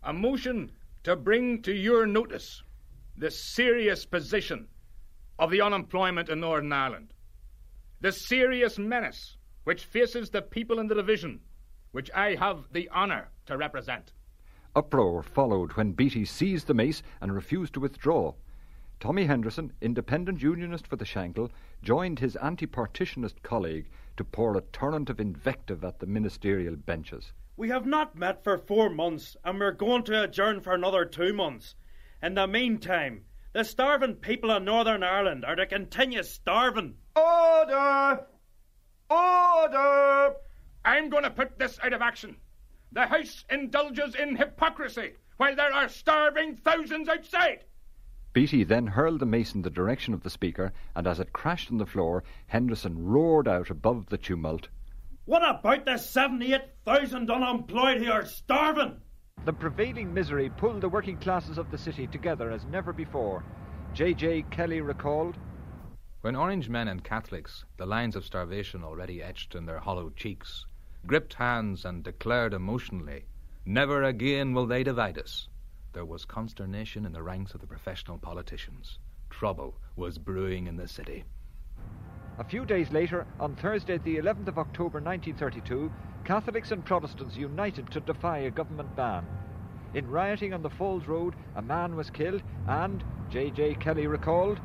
A 0.03 0.11
motion 0.11 0.71
to 1.03 1.15
bring 1.15 1.61
to 1.61 1.71
your 1.71 2.07
notice 2.07 2.63
the 3.15 3.29
serious 3.29 4.03
position 4.03 4.67
of 5.37 5.51
the 5.51 5.61
unemployment 5.61 6.27
in 6.27 6.39
Northern 6.39 6.73
Ireland, 6.73 7.13
the 7.99 8.11
serious 8.11 8.79
menace 8.79 9.37
which 9.63 9.85
faces 9.85 10.31
the 10.31 10.41
people 10.41 10.79
in 10.79 10.87
the 10.87 10.95
division 10.95 11.39
which 11.91 12.09
I 12.15 12.35
have 12.35 12.65
the 12.71 12.89
honour 12.89 13.29
to 13.45 13.57
represent. 13.57 14.13
Uproar 14.75 15.21
followed 15.21 15.73
when 15.73 15.91
Beattie 15.91 16.25
seized 16.25 16.65
the 16.65 16.73
mace 16.73 17.03
and 17.19 17.35
refused 17.35 17.73
to 17.75 17.79
withdraw. 17.79 18.33
Tommy 18.99 19.25
Henderson, 19.25 19.73
independent 19.81 20.41
unionist 20.41 20.87
for 20.87 20.95
the 20.95 21.05
Shankill, 21.05 21.51
joined 21.83 22.19
his 22.19 22.35
anti 22.37 22.65
partitionist 22.65 23.43
colleague 23.43 23.89
to 24.17 24.23
pour 24.23 24.55
a 24.55 24.61
torrent 24.61 25.09
of 25.09 25.19
invective 25.19 25.83
at 25.83 25.99
the 25.99 26.07
ministerial 26.07 26.75
benches. 26.75 27.33
We 27.61 27.69
have 27.69 27.85
not 27.85 28.15
met 28.15 28.43
for 28.43 28.57
four 28.57 28.89
months, 28.89 29.37
and 29.43 29.59
we're 29.59 29.71
going 29.71 30.01
to 30.05 30.23
adjourn 30.23 30.61
for 30.61 30.73
another 30.73 31.05
two 31.05 31.31
months. 31.31 31.75
In 32.19 32.33
the 32.33 32.47
meantime, 32.47 33.25
the 33.53 33.63
starving 33.63 34.15
people 34.15 34.49
of 34.49 34.63
Northern 34.63 35.03
Ireland 35.03 35.45
are 35.45 35.55
to 35.55 35.67
continue 35.67 36.23
starving. 36.23 36.95
Order! 37.15 38.25
Order! 39.11 40.37
I'm 40.83 41.11
going 41.11 41.21
to 41.21 41.29
put 41.29 41.59
this 41.59 41.77
out 41.83 41.93
of 41.93 42.01
action. 42.01 42.37
The 42.93 43.05
House 43.05 43.45
indulges 43.47 44.15
in 44.15 44.37
hypocrisy 44.37 45.11
while 45.37 45.55
there 45.55 45.71
are 45.71 45.87
starving 45.87 46.55
thousands 46.55 47.09
outside. 47.09 47.65
Beattie 48.33 48.63
then 48.63 48.87
hurled 48.87 49.19
the 49.19 49.27
mace 49.27 49.53
in 49.53 49.61
the 49.61 49.69
direction 49.69 50.15
of 50.15 50.23
the 50.23 50.31
Speaker, 50.31 50.73
and 50.95 51.05
as 51.05 51.19
it 51.19 51.31
crashed 51.31 51.69
on 51.69 51.77
the 51.77 51.85
floor, 51.85 52.23
Henderson 52.47 53.05
roared 53.05 53.47
out 53.47 53.69
above 53.69 54.07
the 54.07 54.17
tumult. 54.17 54.69
What 55.25 55.47
about 55.47 55.85
the 55.85 55.97
78,000 55.97 57.29
unemployed 57.29 58.01
who 58.01 58.11
are 58.11 58.25
starving? 58.25 58.99
The 59.45 59.53
prevailing 59.53 60.11
misery 60.13 60.49
pulled 60.49 60.81
the 60.81 60.89
working 60.89 61.17
classes 61.17 61.59
of 61.59 61.69
the 61.69 61.77
city 61.77 62.07
together 62.07 62.49
as 62.49 62.65
never 62.65 62.91
before. 62.91 63.43
J.J. 63.93 64.43
Kelly 64.49 64.81
recalled 64.81 65.37
When 66.21 66.35
Orange 66.35 66.69
men 66.69 66.87
and 66.87 67.03
Catholics, 67.03 67.65
the 67.77 67.85
lines 67.85 68.15
of 68.15 68.25
starvation 68.25 68.83
already 68.83 69.21
etched 69.21 69.53
in 69.53 69.67
their 69.67 69.79
hollow 69.79 70.09
cheeks, 70.09 70.65
gripped 71.05 71.35
hands 71.35 71.85
and 71.85 72.03
declared 72.03 72.53
emotionally, 72.55 73.25
Never 73.63 74.01
again 74.03 74.55
will 74.55 74.65
they 74.65 74.83
divide 74.83 75.19
us, 75.19 75.47
there 75.93 76.05
was 76.05 76.25
consternation 76.25 77.05
in 77.05 77.11
the 77.11 77.21
ranks 77.21 77.53
of 77.53 77.61
the 77.61 77.67
professional 77.67 78.17
politicians. 78.17 78.97
Trouble 79.29 79.77
was 79.95 80.17
brewing 80.17 80.65
in 80.65 80.77
the 80.77 80.87
city. 80.87 81.25
A 82.39 82.43
few 82.43 82.65
days 82.65 82.91
later, 82.91 83.27
on 83.39 83.55
Thursday, 83.55 83.97
the 83.97 84.17
11th 84.17 84.47
of 84.47 84.57
October 84.57 84.99
1932, 84.99 85.91
Catholics 86.23 86.71
and 86.71 86.83
Protestants 86.83 87.35
united 87.35 87.91
to 87.91 87.99
defy 87.99 88.39
a 88.39 88.51
government 88.51 88.95
ban. 88.95 89.25
In 89.93 90.09
rioting 90.09 90.53
on 90.53 90.61
the 90.61 90.69
Falls 90.69 91.07
Road, 91.07 91.35
a 91.55 91.61
man 91.61 91.95
was 91.95 92.09
killed, 92.09 92.41
and, 92.67 93.03
J.J. 93.29 93.75
Kelly 93.75 94.07
recalled, 94.07 94.59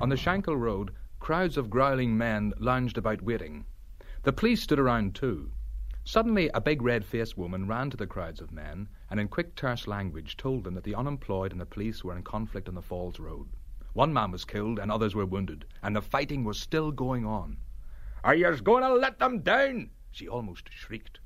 On 0.00 0.08
the 0.08 0.16
Shankill 0.16 0.56
Road, 0.56 0.92
crowds 1.18 1.56
of 1.56 1.68
growling 1.68 2.16
men 2.16 2.52
lounged 2.58 2.96
about 2.96 3.20
waiting. 3.22 3.64
The 4.22 4.32
police 4.32 4.62
stood 4.62 4.78
around 4.78 5.16
too. 5.16 5.50
Suddenly, 6.04 6.50
a 6.54 6.60
big 6.60 6.80
red 6.80 7.04
faced 7.04 7.36
woman 7.36 7.66
ran 7.66 7.90
to 7.90 7.96
the 7.96 8.06
crowds 8.06 8.40
of 8.40 8.52
men 8.52 8.88
and, 9.10 9.18
in 9.18 9.28
quick, 9.28 9.56
terse 9.56 9.88
language, 9.88 10.36
told 10.36 10.62
them 10.62 10.74
that 10.74 10.84
the 10.84 10.94
unemployed 10.94 11.50
and 11.50 11.60
the 11.60 11.66
police 11.66 12.04
were 12.04 12.16
in 12.16 12.22
conflict 12.22 12.68
on 12.68 12.76
the 12.76 12.80
Falls 12.80 13.18
Road. 13.18 13.48
One 13.98 14.12
man 14.12 14.30
was 14.30 14.44
killed 14.44 14.78
and 14.78 14.92
others 14.92 15.16
were 15.16 15.26
wounded, 15.26 15.64
and 15.82 15.96
the 15.96 16.00
fighting 16.00 16.44
was 16.44 16.60
still 16.60 16.92
going 16.92 17.26
on. 17.26 17.56
Are 18.22 18.32
yous 18.32 18.60
going 18.60 18.84
to 18.84 18.94
let 18.94 19.18
them 19.18 19.40
down? 19.40 19.90
She 20.12 20.28
almost 20.28 20.72
shrieked. 20.72 21.18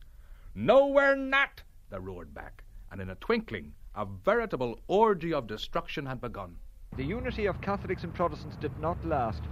No, 0.54 0.86
we're 0.86 1.14
not, 1.14 1.62
they 1.90 1.98
roared 1.98 2.32
back, 2.32 2.64
and 2.90 2.98
in 2.98 3.10
a 3.10 3.14
twinkling, 3.16 3.74
a 3.94 4.06
veritable 4.06 4.80
orgy 4.86 5.34
of 5.34 5.46
destruction 5.46 6.06
had 6.06 6.22
begun. 6.22 6.56
The 6.96 7.04
unity 7.04 7.44
of 7.44 7.60
Catholics 7.60 8.04
and 8.04 8.14
Protestants 8.14 8.56
did 8.56 8.78
not 8.78 9.04
last. 9.04 9.42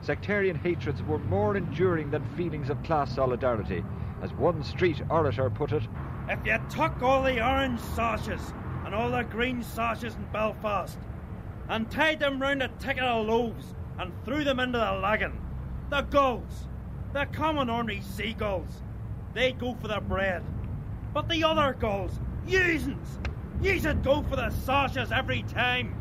Sectarian 0.00 0.54
hatreds 0.54 1.02
were 1.02 1.18
more 1.18 1.56
enduring 1.56 2.12
than 2.12 2.36
feelings 2.36 2.70
of 2.70 2.80
class 2.84 3.12
solidarity. 3.12 3.82
As 4.22 4.32
one 4.34 4.62
street 4.62 5.02
orator 5.10 5.50
put 5.50 5.72
it, 5.72 5.82
If 6.28 6.46
you 6.46 6.60
took 6.70 7.02
all 7.02 7.24
the 7.24 7.44
orange 7.44 7.80
sashes 7.80 8.54
and 8.84 8.94
all 8.94 9.10
the 9.10 9.24
green 9.24 9.60
sashes 9.64 10.14
in 10.14 10.24
Belfast 10.32 11.00
and 11.70 11.88
tied 11.88 12.18
them 12.18 12.42
round 12.42 12.62
a 12.62 12.68
ticket 12.80 13.04
of 13.04 13.26
loaves 13.26 13.74
and 13.98 14.12
threw 14.24 14.42
them 14.42 14.58
into 14.58 14.76
the 14.76 14.92
Lagan, 14.92 15.40
the 15.88 16.02
gulls, 16.02 16.66
the 17.12 17.24
common 17.26 17.70
ornery 17.70 18.00
seagulls, 18.00 18.82
they'd 19.34 19.58
go 19.58 19.74
for 19.80 19.86
the 19.86 20.00
bread. 20.00 20.42
But 21.14 21.28
the 21.28 21.44
other 21.44 21.74
gulls, 21.74 22.18
usins, 22.44 23.18
you'd 23.62 24.02
go 24.02 24.22
for 24.22 24.34
the 24.34 24.50
sashes 24.50 25.12
every 25.12 25.44
time. 25.44 25.94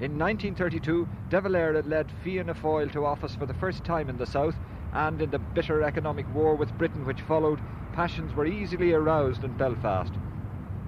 In 0.00 0.18
1932, 0.18 1.08
De 1.30 1.40
Valera 1.40 1.82
led 1.82 2.12
Fianna 2.22 2.54
Fáil 2.54 2.92
to 2.92 3.06
office 3.06 3.34
for 3.34 3.46
the 3.46 3.54
first 3.54 3.84
time 3.84 4.10
in 4.10 4.18
the 4.18 4.26
South, 4.26 4.56
and 4.92 5.22
in 5.22 5.30
the 5.30 5.38
bitter 5.38 5.82
economic 5.82 6.26
war 6.34 6.54
with 6.54 6.76
Britain 6.76 7.06
which 7.06 7.22
followed, 7.22 7.60
passions 7.94 8.34
were 8.34 8.44
easily 8.44 8.92
aroused 8.92 9.44
in 9.44 9.56
Belfast. 9.56 10.12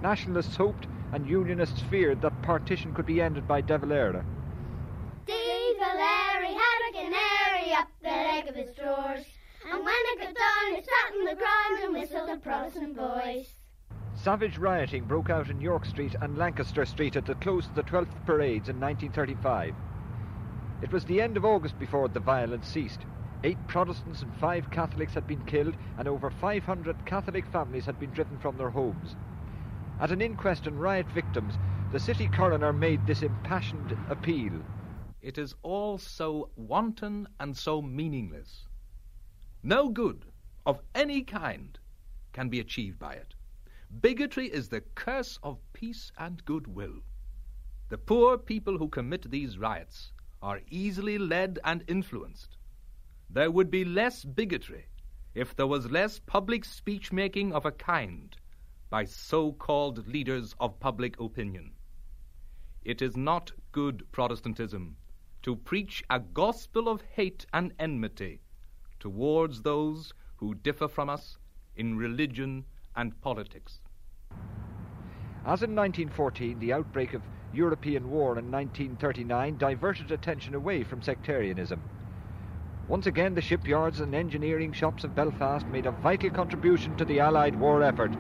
Nationalists 0.02 0.56
hoped 0.56 0.86
and 1.12 1.26
Unionists 1.26 1.80
feared 1.80 2.20
that 2.20 2.42
partition 2.42 2.92
could 2.92 3.06
be 3.06 3.20
ended 3.20 3.46
by 3.48 3.60
De 3.60 3.78
Valera. 3.78 4.24
De 5.26 5.74
Valera 5.78 6.48
had 6.48 6.90
a 6.90 6.92
canary 6.92 7.72
up 7.72 7.88
the 8.02 8.08
leg 8.08 8.48
of 8.48 8.54
his 8.54 8.74
drawers, 8.76 9.24
and 9.70 9.84
when 9.84 9.94
it 9.94 10.18
got 10.18 10.34
down, 10.34 10.74
it 10.76 10.84
sat 10.84 11.14
in 11.18 11.24
the 11.24 11.34
ground 11.34 11.82
and 11.84 11.94
whistled 11.94 12.28
a 12.28 12.36
Protestant 12.36 12.96
voice. 12.96 13.54
Savage 14.14 14.58
rioting 14.58 15.04
broke 15.04 15.30
out 15.30 15.48
in 15.48 15.60
York 15.60 15.84
Street 15.84 16.16
and 16.20 16.36
Lancaster 16.36 16.84
Street 16.84 17.16
at 17.16 17.24
the 17.24 17.36
close 17.36 17.66
of 17.68 17.74
the 17.74 17.84
12th 17.84 18.24
parades 18.26 18.68
in 18.68 18.80
1935. 18.80 19.74
It 20.82 20.92
was 20.92 21.04
the 21.04 21.20
end 21.20 21.36
of 21.36 21.44
August 21.44 21.78
before 21.78 22.08
the 22.08 22.20
violence 22.20 22.66
ceased. 22.68 23.04
Eight 23.44 23.58
Protestants 23.68 24.22
and 24.22 24.34
five 24.34 24.68
Catholics 24.70 25.14
had 25.14 25.26
been 25.26 25.42
killed, 25.42 25.76
and 25.96 26.08
over 26.08 26.30
500 26.30 27.04
Catholic 27.04 27.46
families 27.46 27.86
had 27.86 27.98
been 28.00 28.10
driven 28.10 28.38
from 28.38 28.56
their 28.56 28.70
homes. 28.70 29.14
At 30.00 30.12
an 30.12 30.20
inquest 30.20 30.68
on 30.68 30.78
riot 30.78 31.10
victims, 31.10 31.54
the 31.90 31.98
city 31.98 32.28
coroner 32.28 32.72
made 32.72 33.04
this 33.04 33.22
impassioned 33.22 33.96
appeal. 34.08 34.62
It 35.20 35.38
is 35.38 35.56
all 35.62 35.98
so 35.98 36.50
wanton 36.54 37.26
and 37.40 37.56
so 37.56 37.82
meaningless. 37.82 38.68
No 39.64 39.88
good 39.88 40.24
of 40.64 40.80
any 40.94 41.22
kind 41.22 41.76
can 42.32 42.48
be 42.48 42.60
achieved 42.60 43.00
by 43.00 43.14
it. 43.14 43.34
Bigotry 44.00 44.46
is 44.46 44.68
the 44.68 44.82
curse 44.82 45.36
of 45.42 45.58
peace 45.72 46.12
and 46.16 46.44
goodwill. 46.44 47.00
The 47.88 47.98
poor 47.98 48.38
people 48.38 48.78
who 48.78 48.88
commit 48.88 49.28
these 49.28 49.58
riots 49.58 50.12
are 50.40 50.60
easily 50.70 51.18
led 51.18 51.58
and 51.64 51.82
influenced. 51.88 52.56
There 53.28 53.50
would 53.50 53.68
be 53.68 53.84
less 53.84 54.24
bigotry 54.24 54.86
if 55.34 55.56
there 55.56 55.66
was 55.66 55.90
less 55.90 56.20
public 56.20 56.64
speech 56.64 57.10
making 57.10 57.52
of 57.52 57.66
a 57.66 57.72
kind 57.72 58.36
by 58.90 59.04
so 59.04 59.52
called 59.52 60.06
leaders 60.08 60.54
of 60.60 60.78
public 60.80 61.20
opinion. 61.20 61.72
It 62.84 63.02
is 63.02 63.16
not 63.16 63.52
good 63.72 64.06
Protestantism 64.12 64.96
to 65.42 65.56
preach 65.56 66.02
a 66.10 66.20
gospel 66.20 66.88
of 66.88 67.02
hate 67.02 67.46
and 67.52 67.72
enmity 67.78 68.40
towards 68.98 69.62
those 69.62 70.12
who 70.36 70.54
differ 70.54 70.88
from 70.88 71.08
us 71.08 71.38
in 71.76 71.96
religion 71.96 72.64
and 72.96 73.20
politics. 73.20 73.80
As 75.44 75.62
in 75.62 75.74
1914, 75.74 76.58
the 76.58 76.72
outbreak 76.72 77.14
of 77.14 77.22
European 77.52 78.10
war 78.10 78.38
in 78.38 78.50
1939 78.50 79.56
diverted 79.56 80.12
attention 80.12 80.54
away 80.54 80.82
from 80.82 81.00
sectarianism. 81.00 81.80
Once 82.88 83.06
again, 83.06 83.34
the 83.34 83.40
shipyards 83.40 84.00
and 84.00 84.14
engineering 84.14 84.72
shops 84.72 85.04
of 85.04 85.14
Belfast 85.14 85.66
made 85.68 85.86
a 85.86 85.90
vital 85.90 86.30
contribution 86.30 86.96
to 86.96 87.04
the 87.04 87.20
Allied 87.20 87.54
war 87.58 87.82
effort. 87.82 88.12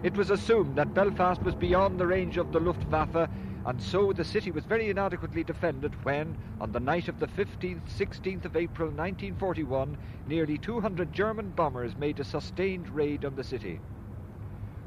It 0.00 0.16
was 0.16 0.30
assumed 0.30 0.76
that 0.76 0.94
Belfast 0.94 1.42
was 1.42 1.56
beyond 1.56 1.98
the 1.98 2.06
range 2.06 2.36
of 2.36 2.52
the 2.52 2.60
Luftwaffe, 2.60 3.28
and 3.64 3.82
so 3.82 4.12
the 4.12 4.24
city 4.24 4.52
was 4.52 4.64
very 4.64 4.88
inadequately 4.90 5.42
defended 5.42 5.96
when, 6.04 6.36
on 6.60 6.70
the 6.70 6.78
night 6.78 7.08
of 7.08 7.18
the 7.18 7.26
15th 7.26 7.86
16th 7.86 8.44
of 8.44 8.54
April 8.54 8.90
1941, 8.90 9.98
nearly 10.24 10.56
200 10.56 11.12
German 11.12 11.50
bombers 11.50 11.96
made 11.96 12.20
a 12.20 12.24
sustained 12.24 12.88
raid 12.90 13.24
on 13.24 13.34
the 13.34 13.42
city. 13.42 13.80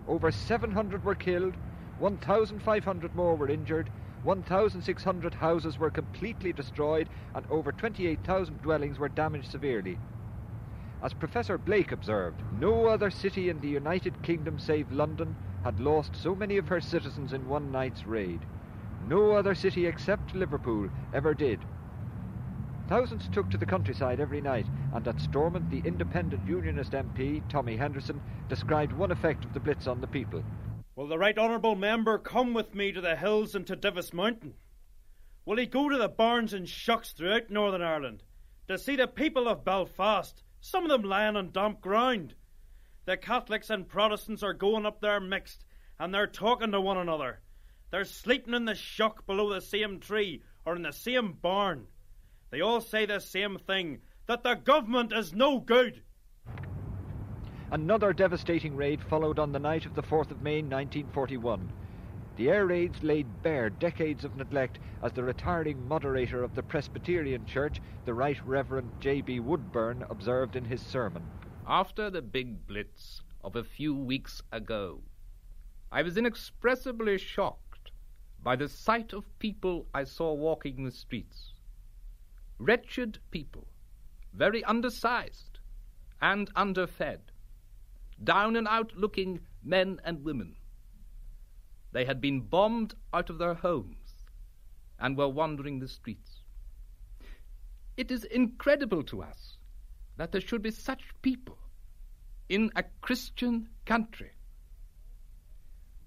Over 0.07 0.32
700 0.32 1.03
were 1.03 1.16
killed, 1.16 1.57
1,500 1.97 3.14
more 3.14 3.36
were 3.36 3.49
injured, 3.49 3.91
1,600 4.22 5.34
houses 5.34 5.78
were 5.78 5.91
completely 5.91 6.53
destroyed, 6.53 7.09
and 7.34 7.45
over 7.49 7.74
28,000 7.74 8.62
dwellings 8.62 8.97
were 8.97 9.09
damaged 9.09 9.51
severely. 9.51 9.99
As 11.03 11.13
Professor 11.13 11.57
Blake 11.57 11.91
observed, 11.91 12.41
no 12.59 12.85
other 12.85 13.09
city 13.09 13.49
in 13.49 13.59
the 13.59 13.67
United 13.67 14.21
Kingdom 14.21 14.59
save 14.59 14.91
London 14.91 15.35
had 15.63 15.79
lost 15.79 16.15
so 16.15 16.35
many 16.35 16.57
of 16.57 16.67
her 16.67 16.79
citizens 16.79 17.33
in 17.33 17.47
one 17.47 17.71
night's 17.71 18.05
raid. 18.05 18.39
No 19.07 19.31
other 19.31 19.55
city 19.55 19.87
except 19.87 20.35
Liverpool 20.35 20.89
ever 21.11 21.33
did. 21.33 21.59
Thousands 22.87 23.27
took 23.29 23.49
to 23.49 23.57
the 23.57 23.65
countryside 23.65 24.19
every 24.19 24.41
night, 24.41 24.67
and 24.93 25.07
at 25.07 25.19
Stormont, 25.19 25.71
the 25.71 25.81
independent 25.85 26.47
Unionist 26.47 26.91
MP, 26.91 27.41
Tommy 27.49 27.77
Henderson, 27.77 28.21
described 28.47 28.93
one 28.93 29.11
effect 29.11 29.43
of 29.43 29.53
the 29.53 29.59
Blitz 29.59 29.87
on 29.87 30.01
the 30.01 30.07
people. 30.07 30.43
Will 30.95 31.07
the 31.07 31.17
right 31.17 31.37
honourable 31.37 31.75
member 31.75 32.19
come 32.19 32.53
with 32.53 32.75
me 32.75 32.91
to 32.91 33.01
the 33.01 33.15
hills 33.15 33.55
and 33.55 33.65
to 33.65 33.75
Divis 33.75 34.13
Mountain? 34.13 34.53
Will 35.45 35.57
he 35.57 35.65
go 35.65 35.89
to 35.89 35.97
the 35.97 36.09
barns 36.09 36.53
and 36.53 36.69
shucks 36.69 37.11
throughout 37.11 37.49
Northern 37.49 37.81
Ireland 37.81 38.21
to 38.67 38.77
see 38.77 38.95
the 38.95 39.07
people 39.07 39.47
of 39.47 39.65
Belfast 39.65 40.43
some 40.62 40.84
of 40.84 40.89
them 40.89 41.03
lying 41.03 41.36
on 41.36 41.51
damp 41.51 41.82
ground. 41.82 42.36
The 43.05 43.18
Catholics 43.18 43.72
and 43.72 43.88
Protestants 43.88 44.43
are 44.43 44.53
going 44.53 44.86
up 44.86 45.01
there 45.01 45.20
mixed, 45.20 45.66
and 45.99 46.14
they're 46.14 46.28
talking 46.28 46.72
to 46.72 46.80
one 46.80 46.97
another. 46.97 47.41
They're 47.89 48.05
sleeping 48.05 48.53
in 48.53 48.66
the 48.66 48.76
shock 48.76 49.26
below 49.26 49.51
the 49.51 49.59
same 49.59 49.99
tree 49.99 50.43
or 50.66 50.76
in 50.76 50.84
the 50.84 50.93
same 50.93 51.34
barn. 51.34 51.88
They 52.51 52.62
all 52.62 52.80
say 52.80 53.05
the 53.05 53.20
same 53.20 53.57
thing 53.57 54.01
that 54.28 54.43
the 54.43 54.53
government 54.53 55.12
is 55.12 55.34
no 55.34 55.59
good. 55.59 56.03
Another 57.72 58.14
devastating 58.14 58.76
raid 58.76 59.01
followed 59.01 59.39
on 59.39 59.51
the 59.51 59.59
night 59.59 59.86
of 59.86 59.95
the 59.95 60.03
4th 60.03 60.30
of 60.30 60.41
May 60.41 60.62
1941. 60.62 61.72
The 62.36 62.49
air 62.49 62.65
raids 62.65 63.03
laid 63.03 63.41
bare 63.41 63.69
decades 63.69 64.23
of 64.23 64.38
neglect 64.38 64.79
as 65.01 65.11
the 65.11 65.23
retiring 65.23 65.86
moderator 65.86 66.43
of 66.43 66.53
the 66.53 66.63
Presbyterian 66.63 67.45
Church, 67.45 67.82
the 68.05 68.13
Right 68.13 68.41
Reverend 68.45 69.01
J.B. 69.01 69.41
Woodburn, 69.41 70.05
observed 70.09 70.55
in 70.55 70.63
his 70.65 70.82
sermon. 70.82 71.34
After 71.65 72.09
the 72.09 72.21
big 72.21 72.65
blitz 72.65 73.21
of 73.43 73.57
a 73.57 73.65
few 73.65 73.93
weeks 73.93 74.41
ago, 74.49 75.01
I 75.91 76.03
was 76.03 76.15
inexpressibly 76.15 77.17
shocked 77.17 77.91
by 78.41 78.55
the 78.55 78.69
sight 78.69 79.11
of 79.11 79.38
people 79.38 79.89
I 79.93 80.05
saw 80.05 80.34
walking 80.34 80.86
the 80.86 80.91
streets. 80.91 81.53
Wretched 82.57 83.19
people, 83.32 83.67
very 84.32 84.63
undersized 84.63 85.59
and 86.21 86.49
underfed, 86.55 87.34
down 88.23 88.55
and 88.55 88.69
out 88.69 88.95
looking 88.95 89.41
men 89.61 89.99
and 90.05 90.23
women 90.23 90.55
they 91.91 92.05
had 92.05 92.21
been 92.21 92.41
bombed 92.41 92.95
out 93.13 93.29
of 93.29 93.37
their 93.37 93.53
homes 93.53 94.25
and 94.99 95.17
were 95.17 95.27
wandering 95.27 95.79
the 95.79 95.87
streets. 95.87 96.41
It 97.97 98.11
is 98.11 98.23
incredible 98.23 99.03
to 99.03 99.21
us 99.21 99.57
that 100.17 100.31
there 100.31 100.41
should 100.41 100.61
be 100.61 100.71
such 100.71 101.03
people 101.21 101.57
in 102.49 102.71
a 102.75 102.83
Christian 103.01 103.69
country. 103.85 104.31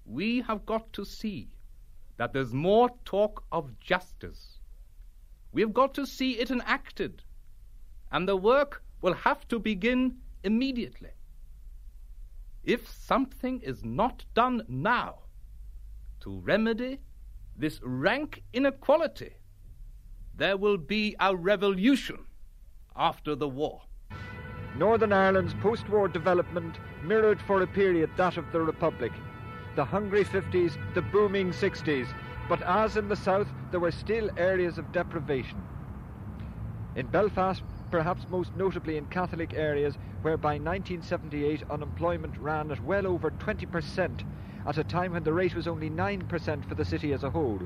We 0.05 0.41
have 0.41 0.65
got 0.65 0.93
to 0.93 1.05
see 1.05 1.49
that 2.17 2.31
there's 2.33 2.53
more 2.53 2.89
talk 3.03 3.43
of 3.51 3.79
justice. 3.79 4.59
We've 5.51 5.73
got 5.73 5.93
to 5.95 6.05
see 6.05 6.39
it 6.39 6.51
enacted, 6.51 7.23
and 8.11 8.27
the 8.27 8.37
work 8.37 8.83
will 9.01 9.13
have 9.13 9.47
to 9.49 9.59
begin 9.59 10.17
immediately. 10.43 11.11
If 12.63 12.89
something 12.89 13.61
is 13.61 13.83
not 13.83 14.25
done 14.33 14.63
now, 14.67 15.24
to 16.21 16.39
remedy 16.39 16.99
this 17.57 17.79
rank 17.83 18.43
inequality, 18.53 19.33
there 20.35 20.57
will 20.57 20.77
be 20.77 21.15
a 21.19 21.35
revolution 21.35 22.25
after 22.95 23.35
the 23.35 23.47
war. 23.47 23.81
Northern 24.77 25.13
Ireland's 25.13 25.53
post 25.55 25.87
war 25.89 26.07
development 26.07 26.77
mirrored 27.03 27.41
for 27.41 27.61
a 27.61 27.67
period 27.67 28.09
that 28.17 28.37
of 28.37 28.51
the 28.51 28.59
Republic. 28.59 29.13
The 29.75 29.85
hungry 29.85 30.25
50s, 30.25 30.77
the 30.93 31.01
booming 31.01 31.51
60s, 31.51 32.07
but 32.49 32.61
as 32.61 32.97
in 32.97 33.07
the 33.07 33.15
South, 33.15 33.47
there 33.71 33.79
were 33.79 33.91
still 33.91 34.29
areas 34.37 34.77
of 34.77 34.91
deprivation. 34.91 35.61
In 36.95 37.07
Belfast, 37.07 37.63
perhaps 37.89 38.25
most 38.29 38.55
notably 38.55 38.97
in 38.97 39.05
Catholic 39.05 39.53
areas, 39.53 39.95
where 40.21 40.37
by 40.37 40.53
1978 40.53 41.63
unemployment 41.69 42.37
ran 42.37 42.71
at 42.71 42.83
well 42.83 43.07
over 43.07 43.31
20%, 43.31 44.25
at 44.65 44.77
a 44.77 44.83
time 44.83 45.11
when 45.13 45.23
the 45.23 45.33
rate 45.33 45.55
was 45.55 45.67
only 45.67 45.89
9% 45.89 46.65
for 46.65 46.75
the 46.75 46.85
city 46.85 47.13
as 47.13 47.23
a 47.23 47.29
whole. 47.29 47.59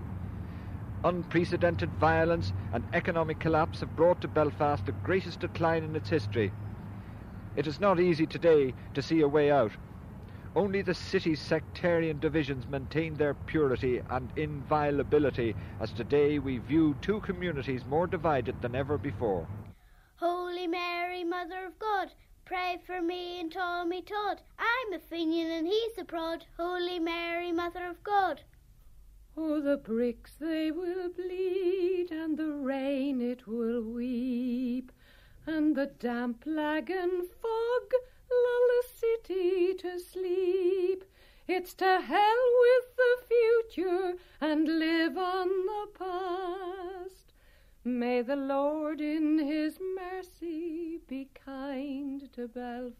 Unprecedented 1.03 1.89
violence 1.91 2.51
and 2.73 2.83
economic 2.93 3.39
collapse 3.39 3.79
have 3.79 3.95
brought 3.95 4.19
to 4.21 4.27
Belfast 4.27 4.85
the 4.85 4.91
greatest 4.91 5.39
decline 5.39 5.83
in 5.83 5.95
its 5.95 6.09
history. 6.09 6.51
It 7.55 7.67
is 7.67 7.79
not 7.79 7.99
easy 7.99 8.25
today 8.25 8.73
to 8.93 9.01
see 9.01 9.21
a 9.21 9.27
way 9.27 9.49
out. 9.49 9.71
Only 10.55 10.81
the 10.81 10.93
city's 10.93 11.39
sectarian 11.39 12.19
divisions 12.19 12.67
maintain 12.67 13.13
their 13.13 13.33
purity 13.33 14.01
and 14.09 14.29
inviolability, 14.35 15.55
as 15.79 15.91
today 15.91 16.39
we 16.39 16.57
view 16.57 16.95
two 17.01 17.21
communities 17.21 17.85
more 17.85 18.07
divided 18.07 18.61
than 18.61 18.75
ever 18.75 18.97
before. 18.97 19.47
Holy 20.17 20.67
Mary, 20.67 21.23
Mother 21.23 21.65
of 21.67 21.79
God, 21.79 22.09
Pray 22.49 22.79
for 22.83 22.99
me 22.99 23.39
and 23.39 23.51
Tommy 23.51 24.01
Todd. 24.01 24.41
I'm 24.57 24.93
a 24.93 24.97
Fenian 24.97 25.51
and 25.51 25.67
he's 25.67 25.95
a 25.99 26.03
prod. 26.03 26.45
Holy 26.57 26.97
Mary, 26.97 27.51
Mother 27.51 27.85
of 27.85 28.03
God. 28.03 28.41
Oh, 29.37 29.61
the 29.61 29.77
bricks 29.77 30.31
they 30.39 30.71
will 30.71 31.09
bleed, 31.09 32.07
and 32.09 32.39
the 32.39 32.51
rain 32.51 33.21
it 33.21 33.47
will 33.47 33.83
weep, 33.83 34.91
and 35.45 35.75
the 35.75 35.91
damp 35.99 36.41
Lagan 36.47 37.21
fog 37.39 37.93
lull 38.31 38.67
the 38.67 38.83
city 38.97 39.75
to 39.75 39.99
sleep. 39.99 41.05
It's 41.47 41.75
to 41.75 42.01
hell 42.01 42.43
with 42.61 42.95
the 42.97 43.25
future 43.27 44.15
and 44.41 44.79
live 44.79 45.19
on 45.19 45.49
the 45.67 45.87
past. 45.99 47.28
May 47.85 48.21
the 48.21 48.35
Lord 48.35 48.99
in 48.99 49.39
his 49.39 49.79
mercy 49.95 50.99
be 51.07 51.29
kind 51.33 52.29
to 52.33 52.47
Belfast. 52.49 52.99